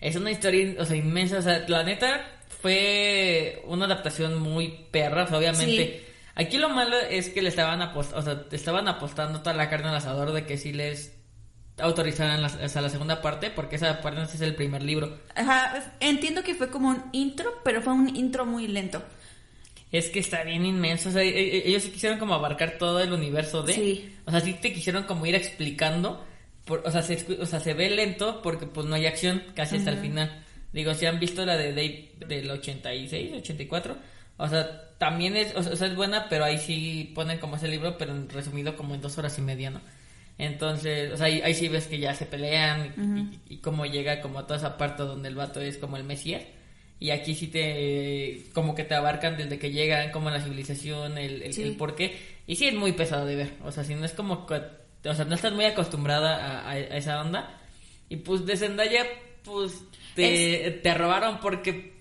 [0.00, 1.38] es una historia, o sea, inmensa.
[1.38, 6.02] O sea, la neta fue una adaptación muy perra, o sea, obviamente.
[6.06, 6.10] Sí.
[6.36, 9.88] Aquí lo malo es que le estaban apostando, o sea, estaban apostando toda la carne
[9.90, 11.14] al asador de que sí les
[11.78, 15.20] autorizaran la, o sea, la segunda parte, porque esa parte es el primer libro.
[15.34, 19.02] Ajá, entiendo que fue como un intro, pero fue un intro muy lento.
[19.92, 23.00] Es que está bien inmenso, o sea, e- e- ellos sí quisieron como abarcar todo
[23.00, 23.74] el universo de...
[23.74, 24.16] Sí.
[24.24, 26.24] O sea, sí te quisieron como ir explicando,
[26.64, 29.76] por- o, sea, se, o sea, se ve lento porque pues no hay acción casi
[29.76, 30.44] hasta el final.
[30.72, 33.96] Digo, si han visto la de Dave del 86, 84,
[34.38, 37.96] o sea, también es, o sea, es buena, pero ahí sí ponen como ese libro,
[37.98, 39.80] pero resumido como en dos horas y media, ¿no?
[40.36, 42.92] Entonces, o sea, ahí, ahí sí ves que ya se pelean
[43.48, 45.96] y, y- y cómo llega como a toda esa parte donde el vato es como
[45.96, 46.42] el Mesías.
[46.98, 51.42] Y aquí sí te, como que te abarcan desde que llegan, como la civilización, el,
[51.42, 51.62] el, Sí.
[51.62, 52.16] el por qué.
[52.46, 53.50] Y sí es muy pesado de ver.
[53.64, 54.62] O sea, si no es como, que-
[55.04, 57.50] o sea, no estás muy acostumbrada a, a- a esa onda.
[58.08, 59.04] Y pues de Zendaya,
[59.44, 59.72] pues
[60.14, 61.94] te, te robaron porque,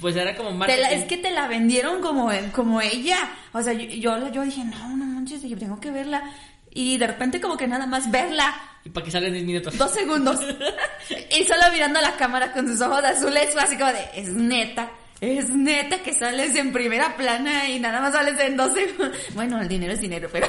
[0.00, 3.18] pues era como la- es que te la vendieron como, como ella.
[3.52, 6.22] O sea, yo, yo, yo dije, no, no manches, dije, tengo que verla.
[6.70, 8.54] Y de repente como que nada más verla.
[8.84, 9.78] Y para que salgan 10 minutos.
[9.78, 10.38] Dos segundos.
[11.38, 14.28] y solo mirando a la cámara con sus ojos azules fue así como de, es
[14.28, 14.90] neta.
[15.20, 18.86] Es neta que sales en primera plana y nada más sales en 12.
[19.34, 20.46] Bueno, el dinero es dinero, pero.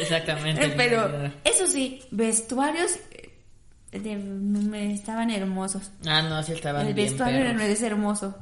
[0.00, 0.68] exactamente.
[0.76, 2.98] pero, eso sí, vestuarios
[3.92, 5.90] eh, me estaban hermosos.
[6.06, 8.36] Ah, no, sí estaban El vestuario es hermoso.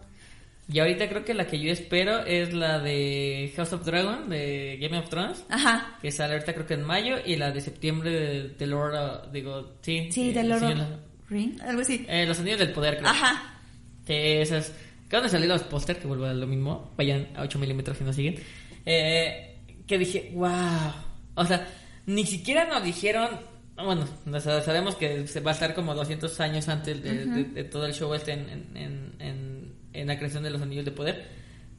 [0.67, 4.79] Y ahorita creo que la que yo espero es la de House of Dragon, de
[4.81, 5.45] Game of Thrones.
[5.51, 5.99] Ajá.
[6.01, 7.17] Que sale ahorita creo que en mayo.
[7.25, 10.09] Y la de septiembre de, Lord, digo, sí.
[10.11, 10.79] Sí, de Lord of
[11.29, 12.07] Ring, algo así.
[12.09, 13.11] Eh, los Anillos del Poder, creo.
[13.11, 13.61] Ajá.
[14.07, 14.73] Que esas...
[15.07, 16.93] Acaban de salir los póster, que vuelvo a lo mismo.
[16.97, 18.37] Vayan a 8 milímetros si no siguen.
[18.87, 20.93] Eh, que dije, wow.
[21.35, 21.69] O sea,
[22.07, 23.29] ni siquiera nos dijeron...
[23.77, 24.07] Bueno,
[24.41, 28.33] sabemos que se va a estar como 200 años antes de, todo el show este
[28.33, 29.17] en,
[29.93, 31.27] en, la creación de los anillos de poder.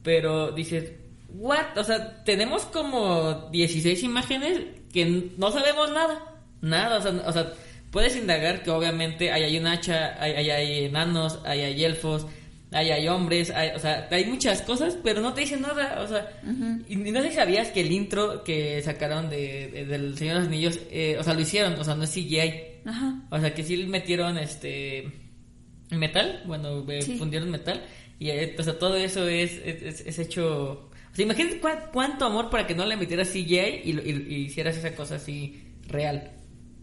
[0.02, 0.92] Pero dices,
[1.30, 1.76] ¿what?
[1.76, 4.60] O sea, tenemos como 16 imágenes
[4.92, 6.34] que no sabemos nada.
[6.60, 7.52] Nada, o sea, o sea
[7.96, 12.26] puedes indagar que obviamente hay, hay un hacha, hay, hay, enanos, hay, hay elfos,
[12.76, 16.06] hay, hay hombres, hay, o sea, hay muchas cosas, pero no te dicen nada, o
[16.08, 16.40] sea,
[16.88, 20.48] y, no sé si sabías que el intro que sacaron de, del Señor de los
[20.48, 22.52] Anillos, eh, o sea, lo hicieron, o sea, no es CGI,
[22.84, 23.22] Ajá.
[23.30, 25.10] o sea, que sí metieron este
[25.90, 27.82] metal, bueno, eh, fundieron metal,
[28.18, 31.60] y eh, o sea, todo eso es, es, hecho, o sea, imagínate
[31.92, 36.30] cuánto amor para que no le metieras CGI y, y, hicieras esa cosa así real.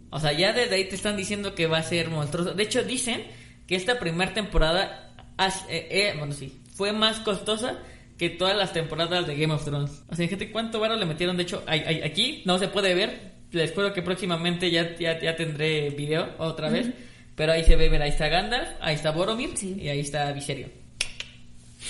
[0.10, 2.54] O sea, ya desde ahí te están diciendo que va a ser monstruoso.
[2.54, 3.24] De hecho, dicen
[3.66, 5.03] que esta primera temporada
[5.38, 7.80] eh, eh, bueno, sí, fue más costosa
[8.18, 10.04] que todas las temporadas de Game of Thrones.
[10.10, 11.38] O sea, gente, ¿cuánto varo le metieron?
[11.38, 13.34] De hecho, aquí no se puede ver.
[13.52, 16.92] Les juro que próximamente ya, ya, tendré video otra vez.
[17.36, 20.70] Pero ahí se ve, ver, ahí está Gandalf, ahí está Boromir y ahí está Viserio.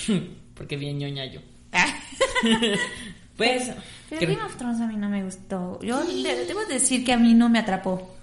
[0.56, 1.42] Porque bien ñoña yo.
[3.38, 3.72] pues...
[4.10, 5.80] Pero Game of Thrones a mí no me gustó.
[5.82, 8.16] Yo debo decir que a mí no me atrapó.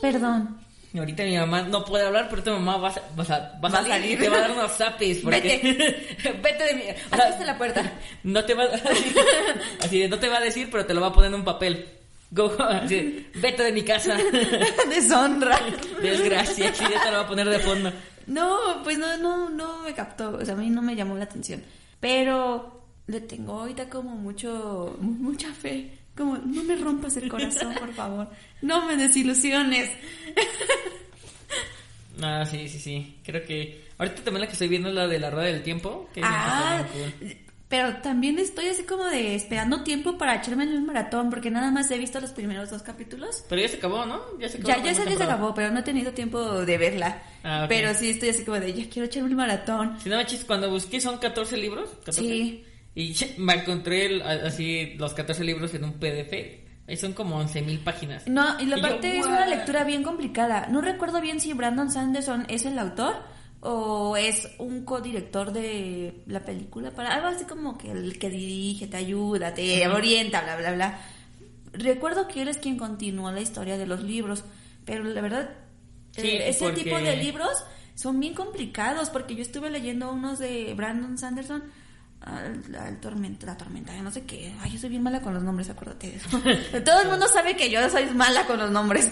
[0.00, 0.63] Perdón.
[0.94, 4.12] Y ahorita mi mamá no puede hablar, pero tu mamá va, a, va, a salir,
[4.12, 5.18] y te va a dar unos zapis.
[5.18, 5.60] Porque...
[5.60, 6.32] Vete.
[6.40, 6.82] Vete de mi...
[7.10, 7.92] O la puerta.
[8.22, 8.64] No te va...
[9.82, 11.84] Así, no te va a decir, pero te lo va a poner en un papel.
[12.30, 14.16] Go, así, vete de mi casa.
[14.88, 15.60] Deshonra.
[16.00, 17.92] Desgracia, sí, ya te lo va a poner de fondo.
[18.26, 20.30] No, pues no, no, no me captó.
[20.30, 21.62] O sea, a mí no me llamó la atención.
[22.00, 25.90] Pero le tengo ahorita como mucho, mucha fe.
[26.16, 28.28] Como, no me rompas el corazón, por favor.
[28.62, 29.90] No me desilusiones.
[32.22, 33.18] Ah, sí, sí, sí.
[33.24, 33.88] Creo que.
[33.98, 36.08] Ahorita también la que estoy viendo es la de la rueda del tiempo.
[36.22, 36.84] ah,
[37.68, 41.90] pero también estoy así como de esperando tiempo para echarme el maratón, porque nada más
[41.90, 43.44] he visto los primeros dos capítulos.
[43.48, 44.20] Pero ya se acabó, ¿no?
[44.38, 44.68] Ya se acabó.
[44.68, 47.22] Ya, ya se, acabó, pero no he tenido tiempo de verla.
[47.42, 49.98] Ah, Pero sí estoy así como de, ya quiero echarme el maratón.
[50.00, 51.90] Si no, chis, cuando busqué son 14 libros.
[52.10, 52.64] Sí.
[52.94, 56.64] Y me encontré así los 14 libros en un PDF.
[56.86, 58.26] Ahí son como 11.000 páginas.
[58.28, 60.68] No, y la parte es una lectura bien complicada.
[60.68, 63.16] No recuerdo bien si Brandon Sanderson es el autor
[63.60, 68.86] o es un codirector de la película para algo así como que el que dirige,
[68.86, 71.00] te ayuda, te orienta, bla, bla, bla.
[71.72, 74.44] Recuerdo que él es quien continúa la historia de los libros,
[74.84, 75.50] pero la verdad,
[76.16, 77.64] eh, ese tipo de libros
[77.94, 81.64] son bien complicados porque yo estuve leyendo unos de Brandon Sanderson
[82.24, 84.54] al, tormenta, la tormenta, no sé qué.
[84.60, 86.28] Ay, yo soy bien mala con los nombres, acuérdate de eso.
[86.84, 89.10] Todo el mundo sabe que yo soy mala con los nombres.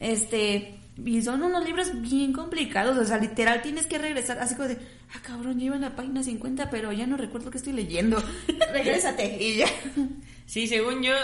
[0.00, 4.68] Este, y son unos libros bien complicados, o sea, literal tienes que regresar, así como
[4.68, 4.78] de,
[5.14, 8.22] ah, cabrón, lleva en la página 50, pero ya no recuerdo qué estoy leyendo.
[8.72, 9.68] Regrésate y ya.
[10.46, 11.14] Sí, según yo,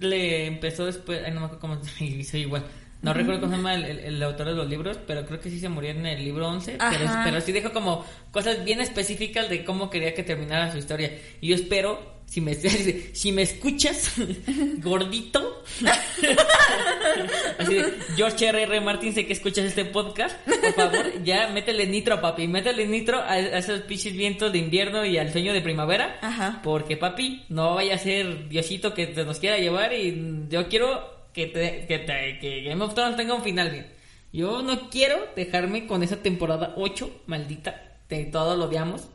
[0.00, 1.84] le empezó después, ay, no me acuerdo cómo,
[2.24, 2.64] soy igual
[3.02, 5.68] no recuerdo cómo se llama el, autor de los libros, pero creo que sí se
[5.68, 6.78] murió en el libro 11.
[6.78, 11.18] Pero, pero, sí dijo como cosas bien específicas de cómo quería que terminara su historia.
[11.40, 12.54] Y yo espero, si me,
[13.12, 14.14] si me escuchas,
[14.78, 15.64] gordito,
[17.58, 18.80] así de, George R.R.
[18.80, 22.46] Martin, sé que escuchas este podcast, por favor, ya métele nitro, papi.
[22.46, 26.18] Métele nitro a, esos pinches vientos de invierno y al sueño de primavera.
[26.22, 26.60] Ajá.
[26.62, 31.21] Porque, papi, no vaya a ser Diosito que te nos quiera llevar y yo quiero
[31.32, 33.86] que, te, que, te, que Game of Thrones tenga un final bien.
[34.32, 37.98] Yo no quiero dejarme con esa temporada 8, maldita.
[38.08, 39.08] De todo lo odiamos.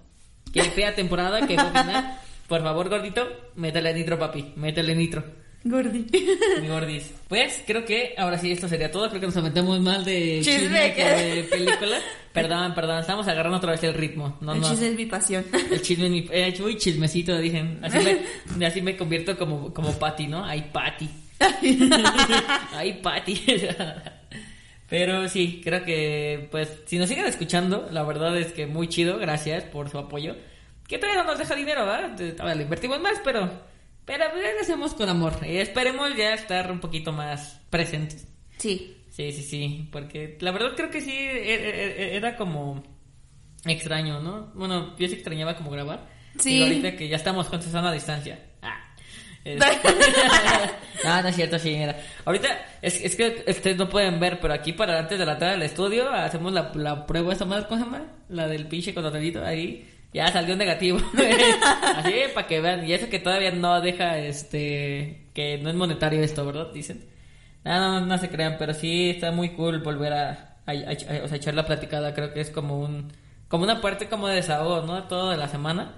[0.53, 2.19] Que fea temporada, que final.
[2.47, 4.53] Por favor, gordito, métele nitro, papi.
[4.55, 5.23] Métele nitro.
[5.63, 6.05] Gordi.
[6.67, 7.13] Gordis.
[7.27, 9.09] Pues creo que ahora sí esto sería todo.
[9.09, 11.99] Creo que nos metemos mal de chisme, que de película.
[12.31, 12.99] Perdón, perdón.
[12.99, 14.37] Estamos agarrando otra vez el ritmo.
[14.41, 15.45] No, el chisme es mi pasión.
[15.71, 16.27] El chisme es mi...
[16.31, 17.79] Eh, uy, chismecito, dicen.
[17.83, 20.45] Así me, así me convierto como, como Patty, ¿no?
[20.45, 21.09] Ay, Patty.
[22.73, 23.41] Ay, Patty.
[24.89, 29.17] Pero sí, creo que, pues, si nos siguen escuchando, la verdad es que muy chido,
[29.17, 30.35] gracias por su apoyo.
[30.87, 32.15] Que todavía no nos deja dinero, ¿verdad?
[32.15, 33.49] Todavía le invertimos más, pero,
[34.05, 35.39] pero pues, lo hacemos con amor.
[35.45, 38.27] Y esperemos ya estar un poquito más presentes.
[38.57, 38.93] Sí.
[39.09, 42.83] Sí, sí, sí, porque la verdad creo que sí, e, e, e, era como
[43.65, 44.51] extraño, ¿no?
[44.53, 46.07] Bueno, yo sí extrañaba como grabar.
[46.39, 46.59] Sí.
[46.59, 48.39] Y ahorita que ya estamos contestando a distancia.
[51.03, 51.77] No, no es cierto, sí.
[52.25, 52.47] Ahorita,
[52.81, 55.61] es, es que ustedes no pueden ver, pero aquí para antes de la entrada al
[55.61, 58.05] estudio hacemos la, la prueba esta más, ¿cómo se llama?
[58.29, 59.87] La del pinche controlito ahí.
[60.13, 60.99] Ya salió negativo.
[61.95, 62.87] Así, para que vean.
[62.87, 66.71] Y eso que todavía no deja, este, que no es monetario esto, ¿verdad?
[66.73, 67.05] Dicen.
[67.63, 70.29] No, no, no se crean, pero sí está muy cool volver a,
[70.65, 70.73] a- a-
[71.19, 72.13] a- o sea, echar la platicada.
[72.13, 73.11] Creo que es como un,
[73.49, 75.03] como una parte como de desahogo, ¿no?
[75.03, 75.93] Todo de la semana.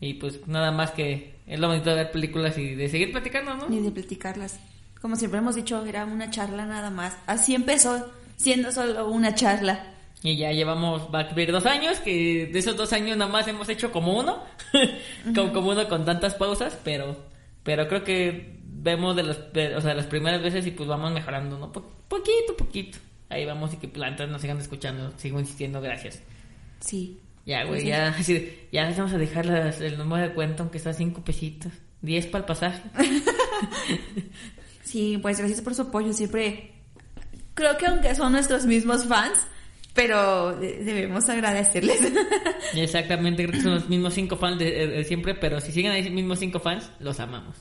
[0.00, 3.54] Y pues nada más que es lo bonito de ver películas y de seguir platicando,
[3.54, 3.68] ¿no?
[3.68, 4.58] Ni de platicarlas.
[5.00, 7.16] Como siempre hemos dicho, era una charla nada más.
[7.26, 9.84] Así empezó, siendo solo una charla.
[10.22, 13.48] Y ya llevamos, va a cumplir dos años, que de esos dos años nada más
[13.48, 14.42] hemos hecho como uno,
[15.34, 17.16] como, como uno con tantas pausas, pero,
[17.62, 21.10] pero creo que vemos de los, de- o sea, las primeras veces y pues vamos
[21.12, 21.72] mejorando, ¿no?
[21.72, 22.98] Po- poquito, poquito.
[23.30, 26.20] Ahí vamos y que plantas nos sigan escuchando, sigo insistiendo, gracias.
[26.80, 27.18] Sí.
[27.46, 30.90] Ya, güey, ya, así, ya vamos a dejar las- el número de cuenta, aunque está
[30.90, 31.72] a cinco pesitos,
[32.02, 32.82] diez para el pasaje.
[34.82, 36.12] Sí, pues gracias por su apoyo.
[36.12, 36.72] Siempre.
[37.54, 39.38] Creo que aunque son nuestros mismos fans,
[39.94, 42.00] pero de- debemos agradecerles.
[42.74, 45.92] Exactamente, creo que son los mismos cinco fans de, de- de siempre, pero si siguen
[45.92, 47.56] ahí los mismos cinco fans, los amamos.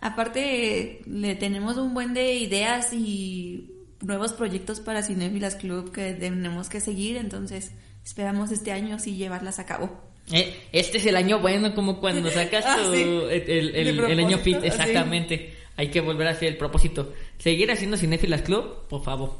[0.00, 6.68] Aparte, le tenemos un buen de ideas y nuevos proyectos para Cinefilas Club que tenemos
[6.68, 7.72] que seguir, entonces
[8.04, 9.90] esperamos este año sí llevarlas a cabo.
[10.32, 13.02] Eh, este es el año bueno, como cuando sacas Ah, tu- sí.
[13.02, 14.66] el, el- año fit, sí.
[14.66, 15.56] exactamente.
[15.76, 17.12] Hay que volver a hacer el propósito.
[17.38, 19.36] Seguir haciendo Cinefilas Club, por favor.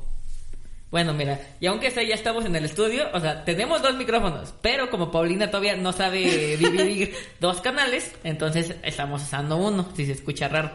[0.90, 4.52] Bueno, mira, y aunque sea, ya estamos en el estudio, o sea, tenemos dos micrófonos,
[4.60, 10.12] pero como Paulina todavía no sabe dividir dos canales, entonces estamos usando uno, si se
[10.12, 10.70] escucha raro.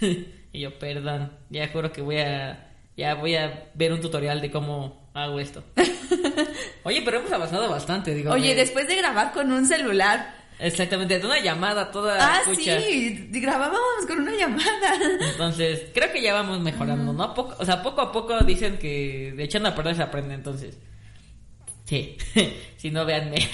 [0.00, 4.50] y yo, perdón, ya juro que voy a, ya voy a ver un tutorial de
[4.50, 5.62] cómo hago esto.
[6.84, 8.32] Oye, pero hemos avanzado bastante, digo.
[8.32, 10.38] Oye, después de grabar con un celular.
[10.58, 12.78] Exactamente, de una llamada toda Ah, escucha.
[12.82, 14.94] sí, grabábamos con una llamada.
[15.30, 17.32] Entonces, creo que ya vamos mejorando, ¿no?
[17.32, 20.76] Poco, o sea, poco a poco dicen que de echando a perder se aprende, entonces.
[21.86, 22.16] Sí,
[22.76, 23.36] si no, véanme.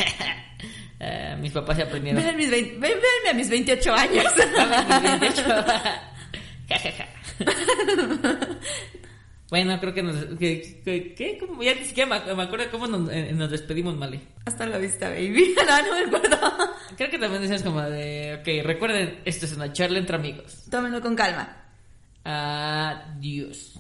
[0.98, 2.24] Eh, mis papás se aprendieron.
[2.38, 4.24] Mis véanme a mis 28 años.
[5.02, 5.44] Mis 28.
[9.48, 10.16] Bueno, creo que nos...
[10.38, 11.38] Que, que- ¿Qué?
[11.38, 11.62] ¿Cómo?
[11.62, 14.20] Ya ni siquiera me, me acuerdo cómo nos, eh, nos despedimos, Male.
[14.44, 15.54] Hasta la vista, baby.
[15.66, 16.36] No, no me acuerdo.
[16.96, 18.38] Creo que también decías como de...
[18.40, 20.64] Ok, recuerden, esto es una charla entre amigos.
[20.70, 21.64] Tómenlo con calma.
[22.24, 23.78] Adiós.